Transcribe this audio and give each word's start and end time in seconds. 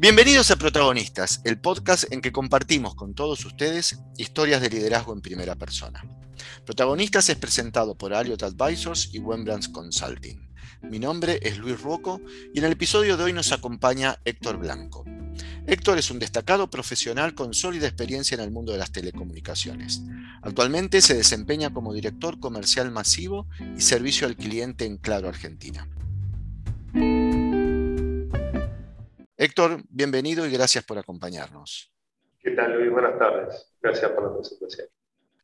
Bienvenidos 0.00 0.52
a 0.52 0.56
Protagonistas, 0.56 1.40
el 1.42 1.58
podcast 1.58 2.04
en 2.12 2.20
que 2.20 2.30
compartimos 2.30 2.94
con 2.94 3.14
todos 3.14 3.44
ustedes 3.44 3.98
historias 4.16 4.60
de 4.60 4.70
liderazgo 4.70 5.12
en 5.12 5.20
primera 5.20 5.56
persona. 5.56 6.04
Protagonistas 6.64 7.28
es 7.30 7.36
presentado 7.36 7.96
por 7.96 8.14
Aliot 8.14 8.44
Advisors 8.44 9.10
y 9.12 9.18
Wembrands 9.18 9.68
Consulting. 9.70 10.52
Mi 10.82 11.00
nombre 11.00 11.40
es 11.42 11.58
Luis 11.58 11.82
Ruoco 11.82 12.20
y 12.54 12.60
en 12.60 12.66
el 12.66 12.72
episodio 12.74 13.16
de 13.16 13.24
hoy 13.24 13.32
nos 13.32 13.50
acompaña 13.50 14.20
Héctor 14.24 14.58
Blanco. 14.58 15.04
Héctor 15.66 15.98
es 15.98 16.12
un 16.12 16.20
destacado 16.20 16.70
profesional 16.70 17.34
con 17.34 17.52
sólida 17.52 17.88
experiencia 17.88 18.36
en 18.36 18.42
el 18.42 18.52
mundo 18.52 18.70
de 18.70 18.78
las 18.78 18.92
telecomunicaciones. 18.92 20.02
Actualmente 20.42 21.00
se 21.00 21.14
desempeña 21.14 21.74
como 21.74 21.92
director 21.92 22.38
comercial 22.38 22.92
masivo 22.92 23.48
y 23.76 23.80
servicio 23.80 24.28
al 24.28 24.36
cliente 24.36 24.84
en 24.84 24.98
Claro 24.98 25.28
Argentina. 25.28 25.88
Héctor, 29.40 29.84
bienvenido 29.88 30.44
y 30.44 30.50
gracias 30.50 30.84
por 30.84 30.98
acompañarnos. 30.98 31.92
¿Qué 32.40 32.50
tal, 32.50 32.76
Luis? 32.76 32.90
Buenas 32.90 33.16
tardes. 33.20 33.72
Gracias 33.80 34.10
por 34.10 34.24
la 34.24 34.36
presentación. 34.36 34.88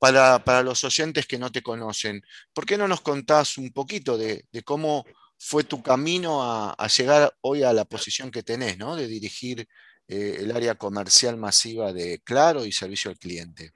Para, 0.00 0.62
los 0.64 0.82
oyentes 0.82 1.28
que 1.28 1.38
no 1.38 1.52
te 1.52 1.62
conocen, 1.62 2.20
¿por 2.52 2.66
qué 2.66 2.76
no 2.76 2.88
nos 2.88 3.02
contás 3.02 3.56
un 3.56 3.72
poquito 3.72 4.18
de, 4.18 4.46
cómo 4.64 5.04
fue 5.38 5.62
tu 5.62 5.80
camino 5.80 6.40
a, 6.42 6.88
llegar 6.88 7.32
hoy 7.40 7.62
a 7.62 7.72
la 7.72 7.84
posición 7.84 8.32
que 8.32 8.42
tenés, 8.42 8.76
¿no? 8.78 8.96
de 8.96 9.06
dirigir 9.06 9.68
eh, 10.08 10.38
el 10.40 10.50
área 10.50 10.74
comercial 10.74 11.36
masiva 11.36 11.92
de 11.92 12.20
Claro 12.24 12.64
y 12.64 12.72
servicio 12.72 13.12
al 13.12 13.16
cliente? 13.16 13.70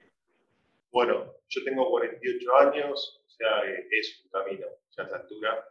Bueno, 0.91 1.33
yo 1.47 1.63
tengo 1.63 1.89
48 1.91 2.57
años, 2.57 3.21
o 3.25 3.31
sea, 3.31 3.63
eh, 3.65 3.87
es 3.89 4.21
un 4.25 4.29
camino 4.31 4.67
ya 4.97 5.03
a 5.03 5.05
esta 5.05 5.15
altura. 5.15 5.65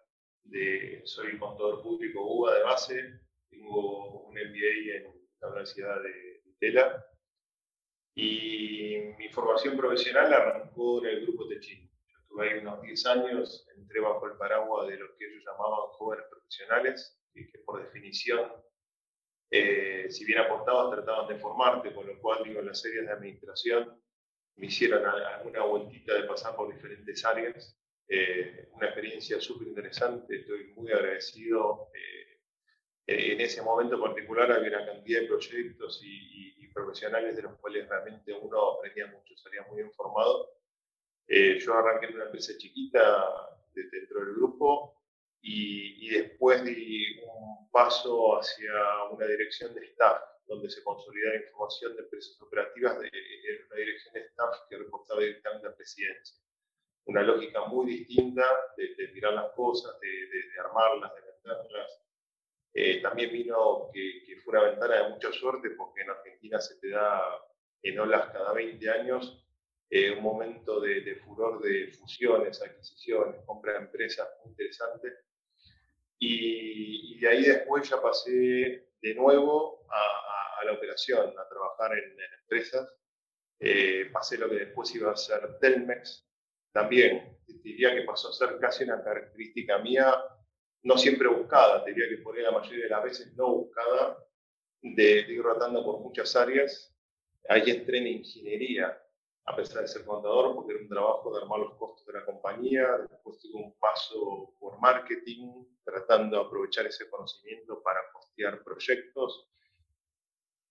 De, 0.45 1.03
soy 1.05 1.39
contador 1.39 1.83
público 1.83 2.23
UBA 2.23 2.55
de 2.55 2.63
base, 2.63 3.21
tengo 3.51 4.27
un 4.27 4.35
MBA 4.35 4.97
en 4.97 5.05
la 5.41 5.49
Universidad 5.49 6.03
de 6.03 6.43
Tela 6.59 7.05
y 8.15 8.99
mi 9.17 9.29
formación 9.29 9.77
profesional 9.77 10.33
arrancó 10.33 11.05
en 11.05 11.11
el 11.11 11.23
grupo 11.23 11.47
Techín. 11.47 11.89
Yo 12.09 12.19
estuve 12.19 12.51
ahí 12.51 12.59
unos 12.59 12.83
10 12.83 13.07
años, 13.07 13.69
entré 13.77 14.01
bajo 14.01 14.27
el 14.27 14.37
paraguas 14.37 14.89
de 14.89 14.97
lo 14.97 15.17
que 15.17 15.27
ellos 15.27 15.45
llamaban 15.47 15.89
jóvenes 15.93 16.27
profesionales, 16.29 17.17
que, 17.33 17.59
por 17.65 17.81
definición, 17.81 18.53
eh, 19.51 20.07
si 20.11 20.25
bien 20.25 20.41
aportaban, 20.41 20.91
trataban 20.91 21.29
de 21.29 21.37
formarte, 21.37 21.95
con 21.95 22.07
lo 22.07 22.19
cual, 22.21 22.43
digo, 22.45 22.61
las 22.61 22.81
series 22.81 23.07
de 23.07 23.13
administración 23.13 24.03
me 24.57 24.67
hicieron 24.67 25.07
alguna 25.07 25.63
vueltita 25.63 26.15
de 26.15 26.25
pasar 26.25 26.57
por 26.57 26.73
diferentes 26.73 27.25
áreas. 27.25 27.79
Eh, 28.09 28.69
una 28.73 28.87
experiencia 28.87 29.41
súper 29.41 29.69
interesante, 29.69 30.41
estoy 30.41 30.73
muy 30.75 30.91
agradecido. 30.91 31.91
Eh, 31.95 32.28
en 33.09 33.41
ese 33.41 33.63
momento 33.63 33.99
particular 33.99 34.53
había 34.53 34.69
una 34.69 34.87
cantidad 34.87 35.23
de 35.23 35.29
proyectos 35.29 36.01
y, 36.05 36.29
profesionales 36.75 37.35
de 37.35 37.43
los 37.43 37.57
cuales 37.57 37.89
realmente 37.89 38.33
uno 38.33 38.75
aprendía 38.75 39.09
mucho, 39.09 39.37
salía 39.37 39.63
muy 39.69 39.81
informado. 39.81 40.53
Eh, 41.27 41.59
yo 41.59 41.75
arranqué 41.75 42.07
en 42.07 42.15
una 42.15 42.27
empresa 42.27 42.53
chiquita 42.57 43.59
dentro 43.75 44.21
del 44.21 44.35
grupo 44.35 45.03
y, 45.41 46.09
después 46.11 46.63
di 46.63 47.19
un 47.27 47.69
paso 47.73 48.39
hacia 48.39 48.71
una 49.11 49.27
dirección 49.27 49.75
de 49.75 49.87
staff, 49.87 50.23
donde 50.47 50.71
se 50.71 50.85
consolidaba 50.85 51.37
información 51.37 51.97
de 51.97 52.03
empresas 52.03 52.41
operativas 52.43 53.01
de, 53.01 53.11
una 53.67 53.77
dirección 53.77 54.15
de 54.15 54.21
staff 54.21 54.55
que 54.71 54.79
reportaba 54.79 55.21
directamente 55.21 55.67
a 55.67 55.75
presidencia. 55.75 56.37
Una 57.07 57.23
lógica 57.23 57.65
muy 57.65 57.87
distinta 57.87 58.47
de, 58.77 59.09
mirar 59.15 59.33
las 59.33 59.53
cosas, 59.55 59.99
de, 60.01 60.09
de 60.09 60.61
armarlas, 60.61 61.13
de 61.13 61.21
venderlas, 61.23 62.08
eh, 62.75 63.01
también 63.03 63.33
vino 63.33 63.91
que, 63.93 64.37
fue 64.45 64.59
una 64.59 64.71
ventana 64.71 65.03
de 65.03 65.09
mucha 65.11 65.33
suerte 65.33 65.71
porque 65.71 66.03
en 66.03 66.11
Argentina 66.11 66.61
se 66.61 66.77
te 66.77 66.91
da 66.91 67.23
en 67.83 67.99
olas 67.99 68.31
cada 68.31 68.53
20 68.53 68.91
años 68.91 69.45
eh, 69.91 70.11
un 70.11 70.23
momento 70.23 70.81
de, 70.81 71.15
furor 71.17 71.63
de 71.63 71.89
fusiones, 71.93 72.61
adquisiciones, 72.63 73.41
compra 73.47 73.73
de 73.73 73.79
empresas 73.79 74.29
muy 74.43 74.51
interesante. 74.51 75.13
Y, 76.19 77.19
de 77.19 77.29
ahí 77.29 77.43
después 77.43 77.89
ya 77.89 78.01
pasé 78.01 78.91
de 79.01 79.15
nuevo 79.15 79.87
a, 79.91 80.65
la 80.65 80.73
operación, 80.73 81.33
a 81.39 81.49
trabajar 81.49 81.97
en, 81.97 82.17
empresas. 82.43 82.93
Eh, 83.61 84.11
pasé 84.13 84.37
lo 84.37 84.49
que 84.49 84.57
después 84.57 84.95
iba 84.95 85.11
a 85.11 85.17
ser 85.17 85.59
Telmex. 85.59 86.29
También 86.73 87.39
diría 87.47 87.95
que 87.95 88.03
pasó 88.03 88.29
a 88.29 88.33
ser 88.33 88.59
casi 88.59 88.85
una 88.85 89.03
característica 89.03 89.79
mía 89.79 90.15
no 90.83 90.97
siempre 90.97 91.29
buscada, 91.29 91.85
te 91.85 91.93
diría 91.93 92.09
que 92.09 92.23
por 92.23 92.37
ahí 92.37 92.43
la 92.43 92.53
mayoría 92.53 92.85
de 92.85 92.91
las 92.91 93.03
veces 93.03 93.35
no 93.35 93.55
buscada, 93.55 94.19
de, 94.83 95.21
ir 95.21 95.43
rotando 95.43 95.85
por 95.85 96.01
muchas 96.01 96.35
áreas. 96.37 96.95
Ahí 97.49 97.71
entré 97.71 97.99
en 97.99 98.07
ingeniería, 98.09 98.97
a 99.47 99.57
pesar 99.57 99.83
de 99.83 99.89
ser 99.89 100.05
contador, 100.05 100.55
porque 100.55 100.73
era 100.75 100.83
un 100.83 100.89
trabajo 100.89 101.33
de 101.33 101.43
armar 101.43 101.61
los 101.61 101.75
costos 101.77 102.07
de 102.07 102.13
la 102.13 102.25
compañía. 102.25 102.87
Después 103.11 103.39
tuve 103.39 103.63
un 103.63 103.79
paso 103.79 104.55
por 104.59 104.79
marketing, 104.81 105.65
tratando 105.85 106.37
de 106.37 106.47
aprovechar 106.47 106.87
ese 106.87 107.09
conocimiento 107.09 107.83
para 107.83 108.01
costear 108.13 108.63
proyectos. 108.63 109.49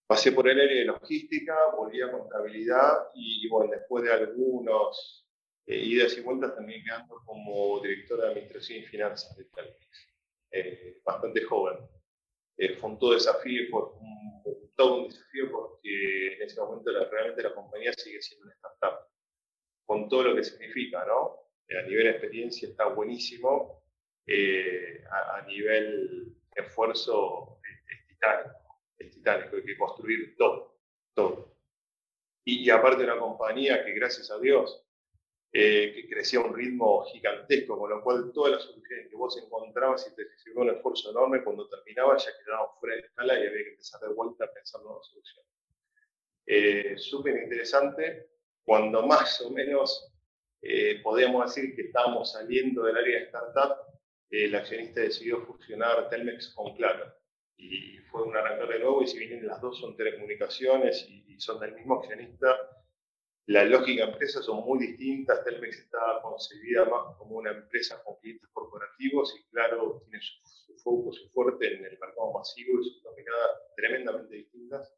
Pasé 0.06 0.32
por 0.32 0.48
el 0.48 0.62
área 0.62 0.80
de 0.80 0.86
logística, 0.86 1.54
volví 1.76 2.02
a 2.02 2.12
contabilidad 2.12 3.10
y, 3.14 3.50
bueno, 3.50 3.72
después 3.72 4.06
de 4.06 4.14
algunos 4.14 5.27
eh, 5.70 5.84
idas 5.84 6.18
y 6.18 6.22
vueltas 6.22 6.56
también 6.56 6.82
quedando 6.82 7.22
como 7.26 7.82
director 7.82 8.22
de 8.22 8.28
Administración 8.28 8.80
y 8.80 8.84
Finanzas 8.84 9.36
de 9.36 9.44
Telmex, 9.44 10.08
eh, 10.52 11.02
bastante 11.04 11.44
joven. 11.44 11.78
Eh, 12.58 12.78
fue 12.78 12.92
un 12.92 12.98
todo 12.98 13.14
desafío, 13.14 13.68
fue 13.70 13.82
un, 14.00 14.72
todo 14.78 15.02
un 15.02 15.10
desafío 15.10 15.52
porque 15.52 16.36
en 16.36 16.42
ese 16.42 16.62
momento 16.62 16.90
realmente 17.12 17.44
la 17.44 17.54
compañía 17.54 17.92
sigue 17.92 18.22
siendo 18.22 18.46
una 18.46 18.56
startup, 18.56 19.10
con 19.86 20.08
todo 20.08 20.24
lo 20.24 20.36
que 20.36 20.46
significa, 20.46 21.06
¿no? 21.06 21.36
a 21.78 21.82
nivel 21.82 22.06
de 22.06 22.12
experiencia 22.12 22.70
está 22.70 22.86
buenísimo, 22.86 23.84
a, 25.12 25.42
nivel 25.48 26.34
esfuerzo 26.56 27.60
es, 27.90 28.08
titánico, 28.08 28.80
es 28.98 29.12
titánico, 29.12 29.58
hay 29.58 29.64
que 29.64 29.78
construir 29.78 30.38
todo, 30.38 30.80
todo. 31.14 31.58
Y, 32.46 32.64
y 32.64 32.70
aparte 32.70 33.04
una 33.04 33.20
compañía 33.20 33.84
que 33.84 33.92
gracias 33.92 34.32
a 34.32 34.40
Dios 34.40 34.87
eh, 35.52 35.94
que 35.96 36.10
crecía 36.10 36.40
a 36.40 36.44
un 36.44 36.56
ritmo 36.56 37.06
gigantesco, 37.06 37.78
con 37.78 37.90
lo 37.90 38.04
cual 38.04 38.32
todas 38.34 38.54
las 38.54 38.64
soluciones 38.64 39.08
que 39.10 39.16
vos 39.16 39.42
encontrabas 39.42 40.08
y 40.12 40.16
te 40.16 40.24
hacía 40.24 40.54
un 40.56 40.70
esfuerzo 40.70 41.12
enorme, 41.12 41.44
cuando 41.44 41.70
terminaba 41.70 42.18
ya 42.18 42.32
quedaban 42.44 42.68
fuera 42.80 42.96
de 42.96 43.02
escala 43.02 43.34
y 43.34 43.48
había 43.48 43.64
que 43.64 43.70
empezar 43.72 44.02
de 44.02 44.14
vuelta 44.14 44.46
a 44.46 44.54
pensar 44.54 44.82
nuevas 44.82 45.08
soluciones. 45.08 45.52
Eh, 46.46 46.98
Súper 46.98 47.44
interesante, 47.44 48.30
cuando 48.64 49.06
más 49.06 49.42
o 49.42 49.52
menos 49.52 50.14
eh, 50.62 51.00
podíamos 51.02 51.56
decir 51.56 51.76
que 51.76 51.84
estábamos 51.84 52.34
saliendo 52.34 52.84
del 52.84 52.98
área 52.98 53.20
de 53.20 53.26
startup, 53.26 53.78
el 54.30 54.54
accionista 54.54 55.02
decidió 55.02 55.46
fusionar 55.46 56.10
Telmex 56.10 56.54
con 56.54 56.76
Claro. 56.76 57.14
Y 57.56 57.98
fue 58.12 58.24
un 58.24 58.36
arrancar 58.36 58.68
de 58.68 58.80
nuevo, 58.80 59.02
y 59.02 59.08
si 59.08 59.18
bien 59.18 59.48
las 59.48 59.62
dos 59.62 59.80
son 59.80 59.96
telecomunicaciones 59.96 61.08
y, 61.10 61.34
y 61.34 61.40
son 61.40 61.60
del 61.60 61.74
mismo 61.74 61.96
accionista, 61.96 62.56
la 63.48 63.64
lógica 63.64 64.06
de 64.06 64.12
empresas 64.12 64.44
son 64.46 64.66
muy 64.66 64.80
distintas. 64.80 65.44
Telmex 65.46 65.80
está 65.80 66.00
concebida 66.22 66.84
más 66.86 67.16
como 67.18 67.38
una 67.38 67.52
empresa 67.52 68.02
con 68.04 68.18
clientes 68.18 68.50
corporativos 68.52 69.34
y 69.40 69.50
claro, 69.50 70.02
tiene 70.04 70.22
su, 70.22 70.76
foco, 70.84 71.14
su 71.14 71.30
fuerte 71.30 71.76
en 71.76 71.86
el 71.86 71.98
mercado 71.98 72.34
masivo 72.34 72.82
y 72.82 72.84
sus 72.84 73.02
dominadas 73.04 73.52
tremendamente 73.78 74.36
distintas. 74.36 74.94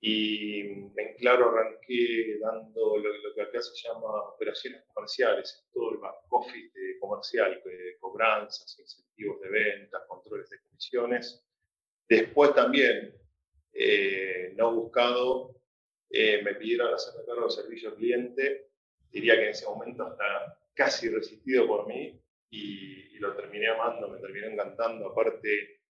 Y 0.00 0.60
en 0.60 1.16
claro 1.18 1.50
arranqué 1.50 2.38
dando 2.38 2.96
lo, 2.98 3.34
que 3.34 3.42
acá 3.42 3.60
se 3.60 3.88
llama 3.88 4.30
operaciones 4.32 4.84
comerciales, 4.94 5.68
todo 5.74 5.92
el 5.92 5.98
back 5.98 6.14
office 6.30 6.98
comercial, 7.00 7.60
cobranzas, 7.98 8.78
incentivos 8.78 9.40
de 9.40 9.48
ventas, 9.50 10.02
controles 10.06 10.48
de 10.50 10.60
comisiones. 10.60 11.44
Después 12.08 12.54
también, 12.54 13.12
eh, 13.72 14.54
no 14.56 14.72
buscado 14.72 15.59
eh, 16.10 16.42
me 16.42 16.54
pidieron 16.54 16.92
hacerme 16.92 17.24
cargo 17.24 17.42
del 17.42 17.50
servicio 17.52 17.94
cliente, 17.94 18.70
diría 19.10 19.36
que 19.36 19.44
en 19.44 19.48
ese 19.50 19.66
momento 19.66 20.10
está 20.10 20.58
casi 20.74 21.08
resistido 21.08 21.68
por 21.68 21.86
mí 21.86 22.20
y, 22.50 23.18
lo 23.20 23.36
terminé 23.36 23.68
amando, 23.68 24.08
me 24.08 24.18
terminé 24.18 24.46
encantando, 24.46 25.08
aparte 25.08 25.82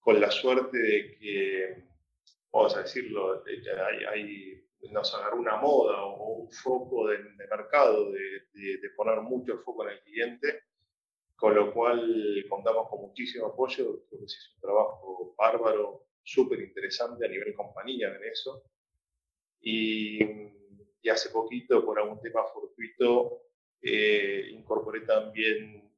con 0.00 0.20
la 0.20 0.32
suerte 0.32 0.76
de 0.76 1.16
que, 1.16 1.84
vamos 2.50 2.76
a 2.76 2.82
decirlo, 2.82 3.44
hay, 4.10 4.66
nos 4.90 5.14
agarró 5.14 5.36
una 5.36 5.58
moda 5.58 6.02
o 6.02 6.38
un 6.38 6.50
foco 6.50 7.06
de, 7.06 7.18
mercado 7.48 8.10
de, 8.10 8.48
de, 8.52 8.90
poner 8.96 9.20
mucho 9.20 9.58
foco 9.58 9.84
en 9.84 9.92
el 9.92 10.02
cliente, 10.02 10.64
con 11.36 11.54
lo 11.54 11.72
cual 11.72 12.44
contamos 12.48 12.88
con 12.90 13.02
muchísimo 13.02 13.46
apoyo, 13.46 14.04
creo 14.08 14.20
que 14.20 14.28
se 14.28 14.38
hizo 14.38 14.54
un 14.56 14.60
trabajo 14.60 15.34
bárbaro, 15.38 16.08
súper 16.24 16.58
interesante 16.60 17.24
a 17.24 17.28
nivel 17.28 17.54
compañía 17.54 18.08
en 18.08 18.24
eso. 18.24 18.64
Y, 19.62 20.20
hace 21.08 21.30
poquito, 21.30 21.84
por 21.84 21.98
algún 21.98 22.20
tema 22.20 22.44
fortuito, 22.52 23.42
eh, 23.80 24.48
incorporé 24.50 25.00
también 25.00 25.92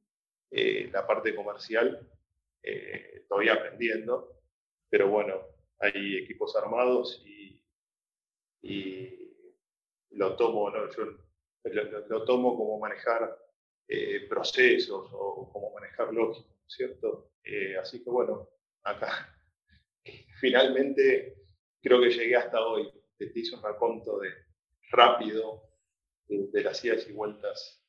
eh, 0.51 0.89
la 0.91 1.05
parte 1.05 1.33
comercial, 1.33 2.07
eh, 2.61 3.25
todavía 3.27 3.53
aprendiendo, 3.53 4.41
pero 4.89 5.07
bueno, 5.09 5.41
hay 5.79 6.17
equipos 6.17 6.55
armados 6.55 7.23
y, 7.25 7.61
lo 10.11 10.35
tomo, 10.37 10.71
yo 10.95 11.05
lo, 12.07 12.25
tomo 12.25 12.57
como 12.57 12.79
manejar 12.79 13.37
procesos 14.27 15.09
o 15.11 15.51
como 15.51 15.71
manejar 15.73 16.11
lógica, 16.13 16.49
¿cierto? 16.65 17.31
Así 17.79 18.03
que 18.03 18.09
bueno, 18.09 18.49
acá 18.83 19.37
finalmente 20.39 21.35
creo 21.81 22.01
que 22.01 22.09
llegué 22.09 22.35
hasta 22.37 22.65
hoy. 22.65 22.91
Te 23.17 23.31
hice 23.33 23.55
un 23.55 23.63
raconto 23.63 24.19
de 24.19 24.29
rápido 24.91 25.63
de 26.27 26.63
las 26.63 26.83
idas 26.83 27.07
y 27.07 27.13
vueltas 27.13 27.81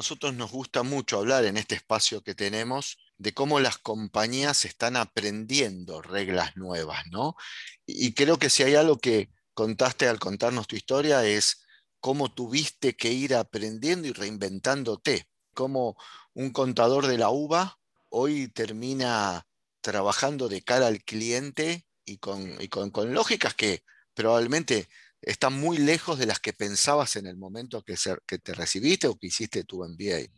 nosotros 0.00 0.34
nos 0.34 0.50
gusta 0.50 0.82
mucho 0.82 1.18
hablar 1.18 1.44
en 1.44 1.58
este 1.58 1.74
espacio 1.74 2.22
que 2.22 2.34
tenemos 2.34 2.98
de 3.18 3.34
cómo 3.34 3.60
las 3.60 3.76
compañías 3.76 4.64
están 4.64 4.96
aprendiendo 4.96 6.00
reglas 6.00 6.56
nuevas, 6.56 7.06
¿no? 7.10 7.36
Y 7.84 8.14
creo 8.14 8.38
que 8.38 8.48
si 8.48 8.62
hay 8.62 8.76
algo 8.76 8.98
que 8.98 9.30
contaste 9.52 10.08
al 10.08 10.18
contarnos 10.18 10.66
tu 10.66 10.76
historia 10.76 11.24
es 11.26 11.66
cómo 12.00 12.32
tuviste 12.32 12.96
que 12.96 13.12
ir 13.12 13.34
aprendiendo 13.34 14.08
y 14.08 14.12
reinventándote, 14.12 15.28
cómo 15.54 15.96
un 16.32 16.50
contador 16.50 17.06
de 17.06 17.18
la 17.18 17.28
uva 17.28 17.78
hoy 18.10 18.48
termina 18.48 19.46
trabajando 19.80 20.48
de 20.48 20.62
cara 20.62 20.86
al 20.86 21.02
cliente 21.02 21.86
y 22.04 22.18
con, 22.18 22.56
con 22.90 23.14
lógicas 23.14 23.54
que 23.54 23.82
probablemente 24.14 24.88
están 25.22 25.54
muy 25.54 25.78
lejos 25.78 26.18
de 26.18 26.26
las 26.26 26.40
que 26.40 26.52
pensabas 26.52 27.16
en 27.16 27.26
el 27.26 27.36
momento 27.36 27.82
que, 27.82 27.94
que 28.26 28.38
te 28.38 28.54
recibiste 28.54 29.06
o 29.06 29.16
que 29.18 29.28
hiciste 29.28 29.64
tu 29.64 29.84
MBA. 29.84 30.28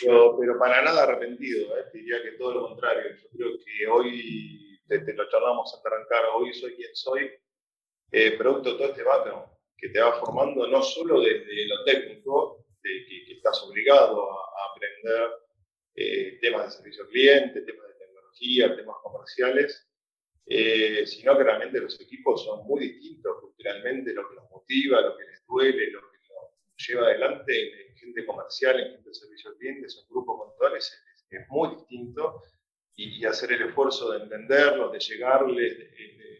Pero, 0.00 0.58
para 0.58 0.82
nada 0.82 1.02
arrepentido, 1.02 1.76
¿eh? 1.76 1.84
diría 1.92 2.22
que 2.22 2.32
todo 2.32 2.54
lo 2.54 2.68
contrario. 2.68 3.16
Yo 3.16 3.28
creo 3.32 3.50
que 3.58 3.86
hoy, 3.88 4.80
te, 4.88 5.14
lo 5.14 5.28
charlamos 5.28 5.72
hasta 5.74 5.88
arrancar, 5.88 6.24
hoy 6.36 6.52
soy 6.54 6.74
quien 6.74 6.94
soy, 6.94 7.30
eh, 8.12 8.32
producto 8.32 8.72
de 8.72 8.78
todo 8.78 8.88
este 8.88 9.02
background 9.02 9.46
que 9.76 9.88
te 9.88 10.00
va 10.00 10.20
formando 10.20 10.66
no 10.66 10.82
solo 10.82 11.20
desde 11.20 11.66
lo 11.66 11.84
técnico, 11.84 12.64
de 12.82 12.90
que, 13.06 13.32
estás 13.32 13.62
obligado 13.62 14.30
a, 14.30 14.72
aprender 14.72 15.30
eh, 15.94 16.38
temas 16.40 16.66
de 16.66 16.70
servicio 16.76 17.04
al 17.04 17.10
cliente, 17.10 17.62
temas 17.62 17.86
de 17.88 17.94
tecnología, 17.94 18.76
temas 18.76 18.96
comerciales, 19.02 19.90
eh, 20.46 21.06
sino 21.06 21.36
que 21.36 21.44
realmente 21.44 21.80
los 21.80 22.00
equipos 22.00 22.44
son 22.44 22.66
muy 22.66 22.80
distintos 22.80 23.40
culturalmente, 23.40 24.12
lo 24.12 24.28
que 24.28 24.34
los 24.36 24.50
motiva, 24.50 25.00
lo 25.00 25.16
que 25.16 25.24
les 25.24 25.46
duele, 25.46 25.90
lo 25.90 26.00
que 26.10 26.18
los 26.28 26.88
lleva 26.88 27.06
adelante 27.06 27.88
en 27.88 27.96
gente 27.96 28.26
comercial, 28.26 28.80
en 28.80 28.92
gente 28.92 29.08
de 29.08 29.14
servicio 29.14 29.50
al 29.50 29.56
cliente, 29.56 29.88
son 29.88 30.08
grupos 30.08 30.38
conductores, 30.38 30.84
es, 30.84 31.26
es, 31.30 31.48
muy 31.48 31.76
distinto 31.76 32.42
y, 32.96 33.24
hacer 33.24 33.52
el 33.52 33.68
esfuerzo 33.68 34.10
de 34.12 34.24
entenderlos, 34.24 34.92
de 34.92 34.98
llegarles, 34.98 35.78
de, 35.78 35.84
de, 35.84 36.39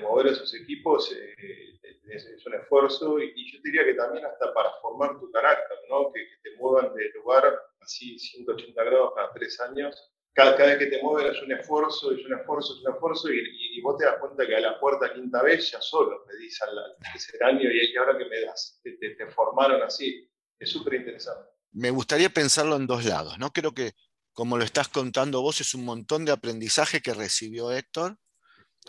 mover 0.00 0.26
esos 0.28 0.54
equipos 0.54 1.12
eh, 1.12 1.78
es, 2.08 2.46
un 2.46 2.54
esfuerzo 2.54 3.18
y, 3.18 3.52
yo 3.52 3.58
diría 3.62 3.84
que 3.84 3.94
también 3.94 4.24
hasta 4.24 4.52
para 4.52 4.70
formar 4.82 5.18
tu 5.18 5.30
carácter, 5.30 5.78
¿no? 5.88 6.12
que, 6.12 6.20
te 6.42 6.56
muevan 6.56 6.94
de 6.94 7.10
lugar 7.14 7.44
así 7.80 8.18
180 8.18 8.84
grados 8.84 9.12
cada 9.14 9.32
tres 9.32 9.60
años 9.60 10.14
cada, 10.34 10.56
vez 10.56 10.78
que 10.78 10.86
te 10.86 11.00
mueves 11.00 11.36
es 11.36 11.42
un 11.42 11.52
esfuerzo, 11.52 12.12
es 12.12 12.26
un 12.26 12.34
esfuerzo, 12.34 12.74
es 12.74 12.80
un 12.84 12.92
esfuerzo, 12.92 13.32
y, 13.32 13.80
vos 13.82 13.96
te 13.96 14.04
das 14.04 14.16
cuenta 14.18 14.46
que 14.46 14.56
a 14.56 14.60
la 14.60 14.78
cuarta, 14.80 15.12
quinta 15.14 15.42
vez 15.42 15.70
ya 15.70 15.80
solo 15.80 16.24
pedís 16.26 16.60
al, 16.62 16.76
al 16.76 16.96
tercer 17.12 17.42
año 17.44 17.70
y, 17.70 17.96
ahora 17.96 18.18
que 18.18 18.24
me 18.24 18.40
das, 18.40 18.80
te, 18.82 18.92
te, 18.92 19.26
formaron 19.28 19.82
así. 19.82 20.28
Es 20.58 20.70
súper 20.70 20.94
interesante. 20.94 21.50
Me 21.72 21.90
gustaría 21.90 22.30
pensarlo 22.30 22.76
en 22.76 22.86
dos 22.86 23.04
lados, 23.04 23.38
¿no? 23.38 23.52
Creo 23.52 23.74
que, 23.74 23.92
como 24.32 24.56
lo 24.56 24.64
estás 24.64 24.88
contando 24.88 25.40
vos, 25.40 25.60
es 25.60 25.74
un 25.74 25.84
montón 25.84 26.24
de 26.24 26.32
aprendizaje 26.32 27.00
que 27.00 27.14
recibió 27.14 27.70
Héctor 27.70 28.16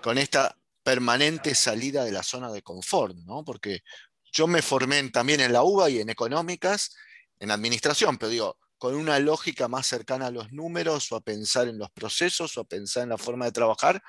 con 0.01 0.18
esta 0.18 0.57
permanente 0.83 1.56
salida 1.56 2.03
de 2.03 2.12
la 2.12 2.24
zona 2.24 2.51
de 2.51 2.62
confort, 2.62 3.15
¿no? 3.25 3.44
Porque 3.44 3.81
yo 4.31 4.47
me 4.47 4.62
formé 4.62 5.09
también 5.09 5.39
en 5.39 5.53
la 5.53 5.63
UBA 5.63 5.89
y 5.89 6.00
en 6.00 6.09
económicas, 6.09 6.95
en 7.39 7.51
administración, 7.51 8.18
pero 8.18 8.30
digo, 8.30 8.59
con 8.77 8.95
una 8.95 9.19
lógica 9.19 9.68
más 9.68 9.88
cercana 9.88 10.27
a 10.27 10.31
los 10.31 10.51
números 10.51 11.12
o 11.12 11.15
a 11.15 11.21
pensar 11.21 11.68
en 11.68 11.80
los 11.80 11.89
procesos 11.92 12.57
o 12.57 12.62
a 12.62 12.65
pensar 12.65 13.03
en 13.03 13.09
la 13.09 13.18
forma 13.18 13.45
de 13.45 13.51
trabajar. 13.51 14.03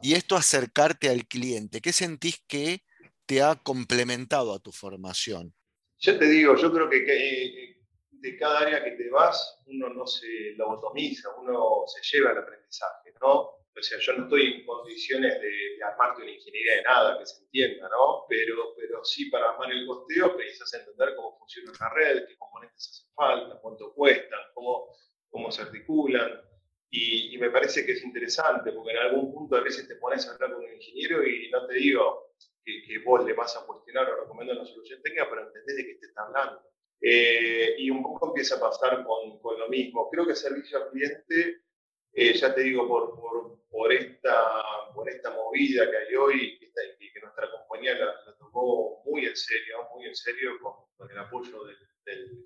Y 0.00 0.14
esto 0.14 0.36
acercarte 0.36 1.10
al 1.10 1.26
cliente, 1.26 1.80
¿qué 1.80 1.92
sentís 1.92 2.42
que 2.46 2.84
te 3.26 3.42
ha 3.42 3.56
complementado 3.56 4.54
a 4.54 4.58
tu 4.58 4.72
formación? 4.72 5.54
Yo 5.98 6.18
te 6.18 6.26
digo, 6.26 6.56
yo 6.56 6.72
creo 6.72 6.88
que, 6.88 7.76
de 8.10 8.36
cada 8.38 8.60
área 8.60 8.82
que 8.82 8.92
te 8.92 9.10
vas, 9.10 9.58
uno 9.66 9.90
no 9.90 10.06
se 10.06 10.54
lobotomiza, 10.56 11.28
uno 11.38 11.82
se 11.86 12.00
lleva 12.16 12.32
el 12.32 12.38
aprendizaje, 12.38 13.12
¿no? 13.20 13.59
O 13.76 13.82
sea, 13.82 13.98
yo 13.98 14.12
no 14.14 14.24
estoy 14.24 14.54
en 14.54 14.66
condiciones 14.66 15.40
de, 15.40 15.84
armarte 15.84 16.22
una 16.22 16.30
ingeniería 16.30 16.76
de 16.76 16.82
nada, 16.82 17.18
que 17.18 17.26
se 17.26 17.42
entienda, 17.42 17.88
¿no? 17.88 18.26
Pero, 18.28 18.74
pero 18.76 19.04
sí 19.04 19.30
para 19.30 19.50
armar 19.50 19.70
el 19.72 19.86
costeo 19.86 20.36
precisas 20.36 20.74
entender 20.74 21.14
cómo 21.16 21.38
funciona 21.38 21.70
una 21.70 21.88
red, 21.94 22.26
qué 22.26 22.36
componentes 22.36 22.88
hacen 22.88 23.14
falta, 23.14 23.58
cuánto 23.60 23.94
cuestan, 23.94 24.40
cómo, 24.54 24.94
cómo 25.30 25.50
se 25.50 25.62
articulan. 25.62 26.42
Y, 26.90 27.38
me 27.38 27.50
parece 27.50 27.86
que 27.86 27.92
es 27.92 28.04
interesante, 28.04 28.72
porque 28.72 28.90
en 28.90 28.98
algún 28.98 29.32
punto 29.32 29.56
a 29.56 29.60
veces 29.60 29.88
te 29.88 29.96
pones 29.96 30.26
a 30.26 30.34
hablar 30.34 30.52
con 30.52 30.64
un 30.64 30.74
ingeniero 30.74 31.26
y 31.26 31.48
no 31.50 31.66
te 31.66 31.74
digo 31.74 32.34
que, 32.62 32.82
que 32.82 32.98
vos 32.98 33.24
le 33.24 33.32
vas 33.32 33.56
a 33.56 33.64
cuestionar 33.64 34.10
o 34.10 34.22
recomendar 34.22 34.56
una 34.56 34.66
solución 34.66 35.00
técnica, 35.00 35.26
pero 35.30 35.46
entendés 35.46 35.76
de 35.76 35.86
qué 35.86 35.94
te 35.94 36.06
está 36.06 36.22
hablando. 36.22 36.62
Eh, 37.00 37.76
y 37.78 37.88
un 37.90 38.02
poco 38.02 38.28
empieza 38.28 38.56
a 38.56 38.60
pasar 38.60 39.04
con, 39.06 39.40
con 39.40 39.58
lo 39.58 39.68
mismo. 39.68 40.10
Creo 40.10 40.26
que 40.26 40.34
servicio 40.34 40.76
al 40.78 40.90
cliente 40.90 41.62
eh, 42.12 42.34
ya 42.34 42.54
te 42.54 42.62
digo, 42.62 42.88
por, 42.88 43.14
por, 43.20 43.60
por, 43.70 43.92
esta, 43.92 44.92
por 44.94 45.08
esta 45.08 45.30
movida 45.30 45.90
que 45.90 45.96
hay 45.96 46.14
hoy 46.16 46.58
y 46.60 47.12
que, 47.12 47.20
nuestra 47.20 47.50
compañía 47.50 47.94
la, 47.98 48.36
tomó 48.38 49.02
muy 49.04 49.26
en 49.26 49.36
serio, 49.36 49.88
muy 49.94 50.06
en 50.06 50.16
serio 50.16 50.52
con, 50.60 50.72
con 50.96 51.10
el 51.10 51.18
apoyo 51.18 51.64
del, 51.64 51.76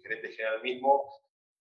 gerente 0.02 0.28
general 0.32 0.62
mismo, 0.62 1.08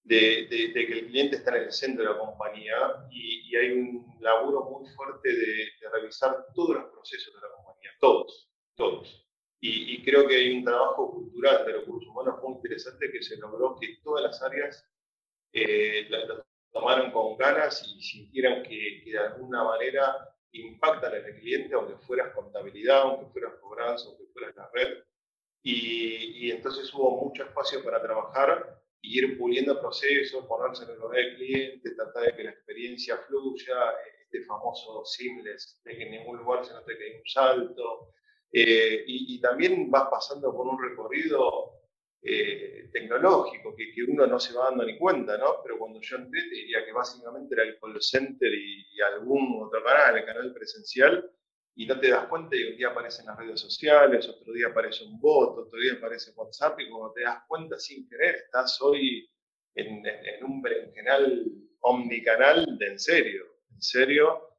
de, 0.03 0.47
de, 0.50 0.73
que 0.73 0.94
el 0.94 1.07
cliente 1.07 1.38
está 1.38 1.55
en 1.55 1.63
el 1.63 1.71
centro 1.71 2.03
de 2.03 2.09
la 2.09 2.19
compañía 2.19 2.75
y, 3.09 3.50
y 3.50 3.55
hay 3.55 3.71
un 3.71 4.17
laburo 4.19 4.63
muy 4.63 4.89
fuerte 4.89 5.29
de, 5.33 5.69
revisar 5.94 6.47
todos 6.53 6.75
los 6.75 6.91
procesos 6.91 7.33
de 7.33 7.41
la 7.41 7.53
compañía, 7.56 7.91
todos, 7.99 8.49
todos. 8.75 9.25
Y, 9.61 9.95
y, 9.95 10.03
creo 10.03 10.27
que 10.27 10.35
hay 10.35 10.57
un 10.57 10.65
trabajo 10.65 11.11
cultural 11.11 11.65
de 11.65 11.73
recursos 11.73 12.09
humanos 12.09 12.41
muy 12.44 12.56
interesante 12.56 13.09
que 13.09 13.23
se 13.23 13.38
logró 13.38 13.77
que 13.79 13.99
todas 14.03 14.23
las 14.23 14.42
áreas 14.42 14.85
eh, 15.54 16.09
tomaron 16.73 17.11
con 17.11 17.37
ganas 17.37 17.83
y 17.87 18.01
sintieran 18.01 18.63
que, 18.63 19.03
de 19.06 19.18
alguna 19.18 19.63
manera 19.63 20.30
impactan 20.51 21.15
en 21.15 21.25
el 21.25 21.39
cliente, 21.39 21.73
aunque 21.73 21.95
fueras 22.06 22.33
contabilidad, 22.33 23.01
aunque 23.01 23.31
fueras 23.31 23.53
cobranza, 23.61 24.09
aunque 24.09 24.25
fueras 24.33 24.56
la 24.56 24.69
red. 24.73 25.03
Y, 25.63 26.51
entonces 26.51 26.94
hubo 26.94 27.23
mucho 27.23 27.44
espacio 27.44 27.83
para 27.83 28.01
trabajar 28.01 28.81
y 29.01 29.19
ir 29.19 29.37
puliendo 29.37 29.80
procesos, 29.80 30.45
ponerse 30.45 30.83
en 30.83 30.92
el 30.92 30.97
lugar 30.97 31.18
del 31.18 31.35
cliente, 31.35 31.95
tratar 31.95 32.23
de 32.23 32.35
que 32.35 32.44
la 32.44 32.51
experiencia 32.51 33.18
fluya, 33.18 33.75
este 34.21 34.44
famoso 34.44 35.03
seamless, 35.06 35.81
de 35.83 35.95
que 35.95 36.03
en 36.03 36.11
ningún 36.11 36.37
lugar 36.37 36.65
se 36.65 36.73
note 36.73 36.97
que 36.97 37.03
hay 37.03 37.18
un 37.18 37.25
salto. 37.25 38.09
Eh, 38.51 39.03
y, 39.07 39.35
y, 39.35 39.42
también 39.42 39.89
vas 39.89 40.07
pasando 40.11 40.53
por 40.53 40.68
un 40.68 40.81
recorrido 40.81 41.82
eh, 42.25 42.89
tecnológico 42.94 43.75
que, 43.75 43.92
uno 44.07 44.25
no 44.25 44.39
se 44.39 44.53
va 44.53 44.69
dando 44.69 44.85
ni 44.85 44.97
cuenta, 44.97 45.37
¿no? 45.37 45.57
Pero 45.61 45.77
cuando 45.77 45.99
yo 45.99 46.15
entré 46.15 46.42
te 46.44 46.56
diría 46.56 46.85
que 46.85 46.94
básicamente 46.94 47.53
era 47.53 47.63
el 47.63 47.77
call 47.80 48.01
center 48.01 48.49
y, 48.53 48.85
algún 49.01 49.61
otro 49.61 49.83
canal, 49.83 50.18
el 50.18 50.25
canal 50.25 50.53
presencial, 50.53 51.30
y 51.75 51.85
no 51.85 51.99
te 51.99 52.09
das 52.09 52.27
cuenta 52.27 52.56
y 52.56 52.63
un 52.63 52.77
día 52.77 52.89
aparecen 52.89 53.25
las 53.25 53.37
redes 53.37 53.59
sociales, 53.59 54.30
otro 54.30 54.53
día 54.53 54.68
aparece 54.68 55.03
un 55.03 55.19
bot, 55.19 55.57
otro 55.57 55.77
día 55.77 55.94
aparece 55.94 56.31
WhatsApp 56.35 56.80
y 56.80 56.89
cuando 56.89 57.11
te 57.13 57.23
das 57.23 57.44
cuenta 57.47 57.77
sin 57.77 58.07
querer 58.07 58.35
estás 58.35 58.80
hoy 58.81 59.30
en, 59.75 60.06
en, 60.06 60.44
un 60.45 60.61
berenjenal 60.61 61.45
omnicanal 61.81 62.77
de 62.77 62.87
en 62.87 62.99
serio, 62.99 63.44
en 63.73 63.81
serio, 63.81 64.53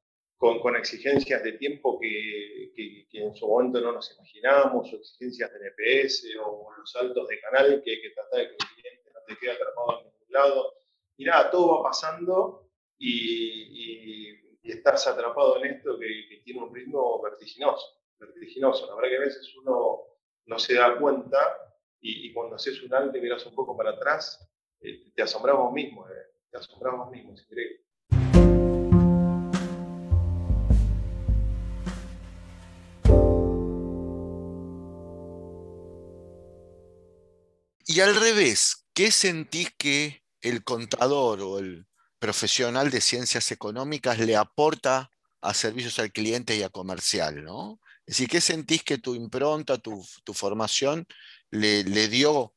con, 0.61 0.77
exigencias 0.77 1.43
de 1.43 1.53
tiempo 1.53 1.99
que, 1.99 2.73
en 3.13 3.35
su 3.35 3.49
momento 3.49 3.81
no 3.81 3.93
nos 3.93 4.15
imaginamos, 4.15 4.93
o 4.93 4.97
exigencias 4.97 5.51
de 5.53 5.59
NPS, 5.69 6.27
o 6.45 6.71
los 6.77 6.91
saltos 6.91 7.29
de 7.29 7.41
canal 7.41 7.83
que 7.83 7.93
hay 7.93 8.03
que 8.03 8.11
tratar 8.11 8.41
de 8.41 8.47
que 8.49 8.53
el 8.53 8.69
cliente 8.75 9.11
no 9.13 9.21
te 9.27 9.37
quede 9.39 9.53
atrapado 9.53 10.01
en 10.01 10.07
ningún 10.07 10.33
lado. 10.33 10.75
Y 11.17 11.25
nada, 11.25 11.51
todo 11.51 11.77
va 11.79 11.91
pasando 11.91 12.69
y, 12.99 14.31
y, 14.63 14.71
estás 14.71 15.07
atrapado 15.07 15.57
en 15.63 15.75
esto 15.75 15.99
que, 15.99 16.43
tiene 16.45 16.61
un 16.61 16.75
ritmo 16.75 17.23
vertiginoso, 17.23 18.03
vertiginoso. 18.19 18.87
La 18.87 18.97
verdad 18.97 19.11
que 19.11 19.17
a 19.17 19.21
veces 19.21 19.57
uno 19.57 20.03
no 20.47 20.59
se 20.59 20.75
da 20.75 20.99
cuenta 20.99 21.39
y, 22.01 22.33
cuando 22.35 22.57
haces 22.57 22.83
un 22.83 22.93
alto 22.93 23.17
y 23.17 23.21
miras 23.23 23.47
un 23.47 23.55
poco 23.55 23.77
para 23.77 23.91
atrás, 23.91 24.47
eh, 24.81 25.11
te 25.15 25.23
asombramos 25.23 25.73
mismo, 25.73 26.07
eh, 26.09 26.13
te 26.51 26.59
asombramos 26.59 27.11
mismo, 27.11 27.33
increíble. 27.33 27.84
Y 37.95 38.01
al 38.01 38.17
revés, 38.17 38.87
¿qué 38.93 39.13
sentís 39.13 39.71
que 39.79 40.25
el 40.41 40.65
contador 40.65 41.41
o 41.43 41.61
el 41.61 41.87
profesional 42.19 42.91
de 42.91 43.01
ciencias 43.01 43.53
económicas 43.53 44.19
le 44.19 44.35
aporta 44.35 45.13
a 45.41 45.55
servicios 45.55 46.01
al 46.01 46.11
cliente 46.11 46.57
y 46.57 46.65
a 46.65 46.71
comercial, 46.71 47.45
¿no? 47.45 47.79
Es 48.05 48.17
decir, 48.17 48.29
¿qué 48.29 48.41
sentís 48.41 48.83
que 48.83 48.99
tu 48.99 49.15
impronta, 49.15 49.79
tu, 49.79 50.03
formación 50.33 51.07
le, 51.53 51.85
le, 51.85 52.09
dio 52.09 52.53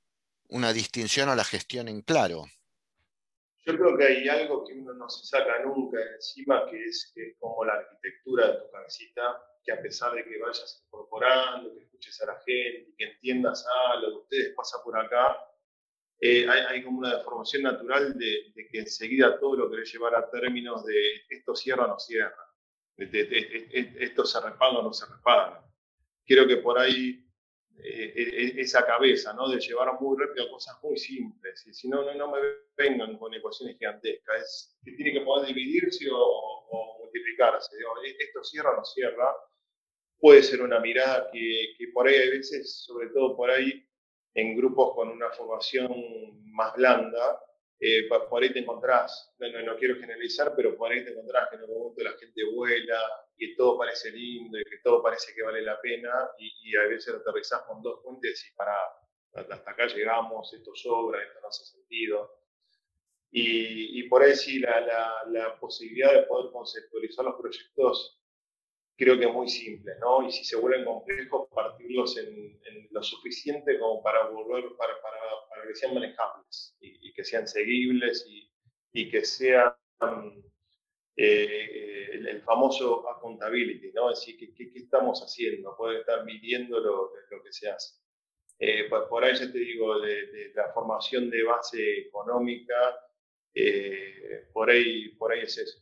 una 0.50 0.74
distinción 0.74 1.30
a 1.30 1.36
la 1.36 1.44
gestión 1.44 1.88
en 1.88 2.02
claro? 2.02 2.48
Yo 3.68 3.78
creo 3.78 3.98
que 3.98 4.06
hay 4.06 4.30
algo 4.30 4.64
que 4.64 4.72
uno 4.76 4.94
no 4.94 5.10
se 5.10 5.26
saca 5.26 5.60
nunca 5.60 5.98
encima, 6.16 6.66
que 6.70 6.86
es, 6.86 7.12
que 7.14 7.28
es 7.28 7.36
como 7.38 7.66
la 7.66 7.74
arquitectura 7.74 8.48
de 8.48 8.60
tu 8.60 8.72
cabecita, 8.72 9.44
que 9.62 9.74
a 9.74 9.82
pesar 9.82 10.14
de 10.14 10.24
que 10.24 10.40
vayas 10.40 10.82
incorporando, 10.86 11.76
que 11.76 11.84
escuches 11.84 12.22
a 12.22 12.28
la 12.28 12.40
gente, 12.46 12.94
que 12.98 13.04
entiendas, 13.04 13.66
lo 14.00 14.10
de 14.10 14.16
ustedes 14.16 14.54
pasa 14.56 14.78
por 14.82 14.98
acá, 14.98 15.38
eh, 16.22 16.48
hay, 16.48 16.82
como 16.82 17.00
una 17.00 17.18
deformación 17.18 17.64
natural 17.64 18.18
de, 18.18 18.54
que 18.72 18.80
enseguida 18.80 19.38
todo 19.38 19.58
lo 19.58 19.70
querés 19.70 19.92
llevar 19.92 20.16
a 20.16 20.30
términos 20.30 20.86
de 20.86 21.26
esto 21.30 21.54
cierra 21.54 21.84
o 21.84 21.88
no 21.90 22.00
cierra, 22.00 22.50
esto 22.96 24.26
se 24.26 24.40
repaga 24.40 24.80
o 24.80 24.84
no 24.84 24.94
se 24.94 25.06
repaga. 25.14 25.62
Creo 26.26 26.48
que 26.48 26.58
por 26.58 26.80
ahí 26.80 27.27
eh, 27.84 28.14
e, 28.16 28.62
esa 28.62 28.86
cabeza, 28.86 29.34
¿no? 29.34 29.50
De 29.50 29.60
llevar 29.60 30.00
muy 30.00 30.18
rápido 30.20 30.50
cosas 30.50 30.78
muy 30.84 30.98
simples. 30.98 31.66
Y 31.68 31.74
si 31.74 31.88
no, 31.88 32.04
no, 32.04 32.14
no 32.14 32.32
me 32.32 32.40
vengan 32.76 33.18
con 33.18 33.34
ecuaciones 33.34 33.78
gigantescas. 33.78 34.42
Es 34.42 34.78
que 34.84 34.92
tiene 34.94 35.14
que 35.14 35.22
poder 35.22 35.48
dividirse 35.48 36.08
o, 36.12 36.98
multiplicarse. 37.00 37.78
esto 38.20 38.44
cierra 38.44 38.72
o 38.72 38.78
no 38.78 38.86
cierra. 38.86 39.36
Puede 40.20 40.44
ser 40.44 40.62
una 40.62 40.80
mirada 40.80 41.30
que, 41.32 41.76
que 41.78 41.88
por 41.94 42.08
ahí 42.08 42.16
hay 42.16 42.30
veces, 42.30 42.84
sobre 42.86 43.10
todo 43.10 43.36
por 43.36 43.52
ahí, 43.52 43.88
en 44.34 44.56
grupos 44.56 44.94
con 44.96 45.10
una 45.10 45.30
formación 45.32 45.92
más 46.54 46.74
blanda, 46.76 47.40
eh, 47.80 48.08
por 48.08 48.42
ahí 48.42 48.52
te 48.52 48.60
encontrás, 48.60 49.34
no, 49.38 49.62
no, 49.62 49.78
quiero 49.78 49.96
generalizar, 49.96 50.54
pero 50.56 50.76
por 50.76 50.92
ahí 50.92 51.04
te 51.04 51.12
encontrás 51.12 51.50
que 51.50 51.58
en 51.58 51.64
un 51.64 51.78
momento 51.78 52.04
la 52.04 52.18
gente 52.18 52.44
vuela 52.46 53.00
y 53.38 53.56
todo 53.56 53.78
parece 53.78 54.12
lindo 54.12 54.60
y 54.60 54.64
que 54.64 54.78
todo 54.84 55.04
parece 55.04 55.34
que 55.36 55.44
vale 55.44 55.62
la 55.62 55.80
pena 55.80 56.30
y, 56.40 56.76
a 56.76 56.88
veces 56.88 57.14
aterrizás 57.14 57.62
con 57.64 57.82
dos 57.82 58.02
puentes 58.04 58.50
y 58.52 58.56
para 58.56 58.74
hasta 59.34 59.72
acá 59.72 59.86
llegamos, 59.86 60.52
esto 60.54 60.72
sobra, 60.74 61.22
esto 61.22 61.40
no 61.42 61.48
hace 61.50 61.66
sentido. 61.66 62.42
Y, 63.30 64.00
y 64.00 64.04
por 64.10 64.24
ahí 64.24 64.36
sí, 64.36 64.60
la, 64.60 64.80
la, 64.80 65.14
la, 65.28 65.60
posibilidad 65.60 66.14
de 66.14 66.24
poder 66.24 66.52
conceptualizar 66.52 67.26
los 67.26 67.36
proyectos 67.36 68.18
creo 68.98 69.18
que 69.18 69.26
es 69.26 69.34
muy 69.34 69.48
simple, 69.48 69.94
¿no? 70.00 70.28
Y 70.28 70.32
si 70.32 70.44
se 70.44 70.58
vuelven 70.58 70.84
complejos, 70.84 71.48
partirlos 71.54 72.18
en, 72.18 72.58
lo 72.92 73.04
suficiente 73.04 73.78
como 73.78 74.02
para 74.02 74.28
volver, 74.28 74.76
para, 74.76 75.00
para, 75.02 75.17
para 75.58 75.68
que 75.70 75.76
sean 75.76 75.94
manejables 75.94 76.76
y, 76.80 77.14
que 77.14 77.24
sean 77.24 77.48
seguibles 77.48 78.26
y, 78.30 78.50
y 78.94 79.10
que 79.10 79.26
sean 79.26 79.74
eh, 81.16 82.10
el, 82.14 82.42
famoso 82.44 83.10
accountability, 83.10 83.92
¿no? 83.92 84.12
Es 84.12 84.20
decir, 84.20 84.38
¿qué, 84.38 84.54
qué, 84.54 84.80
estamos 84.80 85.20
haciendo? 85.22 85.76
Puede 85.76 86.00
estar 86.00 86.24
midiendo 86.24 86.80
lo, 86.80 87.12
lo 87.32 87.44
que 87.44 87.52
se 87.52 87.70
hace. 87.70 87.96
Eh, 88.60 88.88
por, 88.90 89.24
ahí 89.24 89.36
ya 89.36 89.52
te 89.52 89.58
digo, 89.58 90.00
de, 90.00 90.52
la 90.56 90.72
formación 90.74 91.30
de 91.30 91.44
base 91.44 92.00
económica, 92.00 92.76
eh, 93.54 94.48
por, 94.54 94.70
ahí, 94.70 95.10
por 95.10 95.32
ahí 95.32 95.42
es 95.42 95.58
eso. 95.58 95.80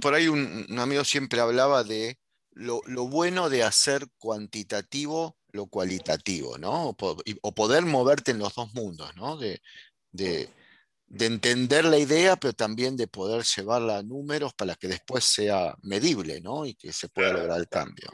por 0.00 0.14
ahí 0.14 0.28
un, 0.28 0.66
amigo 0.78 1.04
siempre 1.04 1.40
hablaba 1.40 1.84
de 1.84 2.16
lo, 2.56 3.06
bueno 3.08 3.50
de 3.50 3.62
hacer 3.62 4.06
cuantitativo 4.18 5.36
lo 5.52 5.66
cualitativo, 5.66 6.58
¿no? 6.58 6.88
O, 6.88 7.52
poder 7.54 7.84
moverte 7.86 8.32
en 8.32 8.38
los 8.38 8.54
dos 8.54 8.74
mundos, 8.74 9.14
¿no? 9.16 9.38
De, 9.38 9.60
entender 11.18 11.84
la 11.84 11.98
idea, 11.98 12.36
pero 12.36 12.52
también 12.52 12.96
de 12.96 13.06
poder 13.06 13.44
llevarla 13.44 13.98
a 13.98 14.02
números 14.02 14.52
para 14.54 14.74
que 14.74 14.88
después 14.88 15.24
sea 15.24 15.74
medible, 15.82 16.40
¿no? 16.40 16.66
Y 16.66 16.74
que 16.74 16.92
se 16.92 17.08
pueda 17.08 17.32
lograr 17.32 17.58
el 17.58 17.68
cambio. 17.68 18.10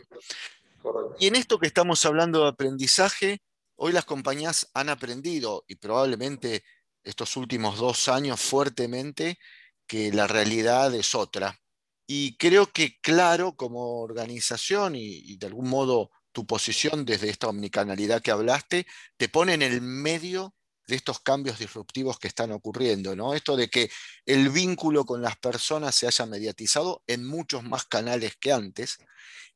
Y 1.19 1.27
en 1.29 1.37
esto 1.37 1.59
que 1.59 1.67
estamos 1.67 2.05
hablando 2.05 2.43
de 2.43 2.51
aprendizaje, 2.51 3.43
hoy 3.77 3.93
las 3.93 4.05
compañías 4.05 4.69
han 4.75 4.89
aprendido, 4.89 5.65
y 5.67 5.77
probablemente 5.77 6.65
estos 7.03 7.37
últimos 7.37 7.79
dos 7.79 8.09
años 8.09 8.41
fuertemente, 8.41 9.39
que 9.87 10.13
la 10.13 10.27
realidad 10.27 10.95
es 10.95 11.15
otra. 11.15 11.62
Y 12.07 12.37
creo 12.37 12.67
que 12.73 12.99
claro, 13.01 13.55
como 13.55 14.01
organización 14.01 14.97
y, 14.97 15.37
de 15.37 15.47
algún 15.47 15.69
modo 15.69 16.11
tu 16.33 16.47
posición 16.47 17.05
desde 17.05 17.29
esta 17.29 17.49
omnicanalidad 17.49 18.23
que 18.23 18.31
hablaste, 18.31 18.87
te 19.17 19.29
pone 19.29 19.55
en 19.55 19.63
el 19.63 19.81
medio 19.83 20.55
de 20.87 20.97
estos 20.97 21.21
cambios 21.21 21.59
disruptivos 21.59 22.19
que 22.19 22.29
están 22.29 22.53
ocurriendo, 22.53 23.15
¿no? 23.15 23.35
Esto 23.35 23.57
de 23.57 23.69
que 23.69 23.91
el 24.27 24.49
vínculo 24.49 25.05
con 25.05 25.23
las 25.23 25.37
personas 25.37 25.95
se 25.95 26.07
haya 26.07 26.27
mediatizado 26.27 27.03
en 27.07 27.27
muchos 27.27 27.63
más 27.63 27.85
canales 27.85 28.37
que 28.37 28.53
antes 28.53 28.99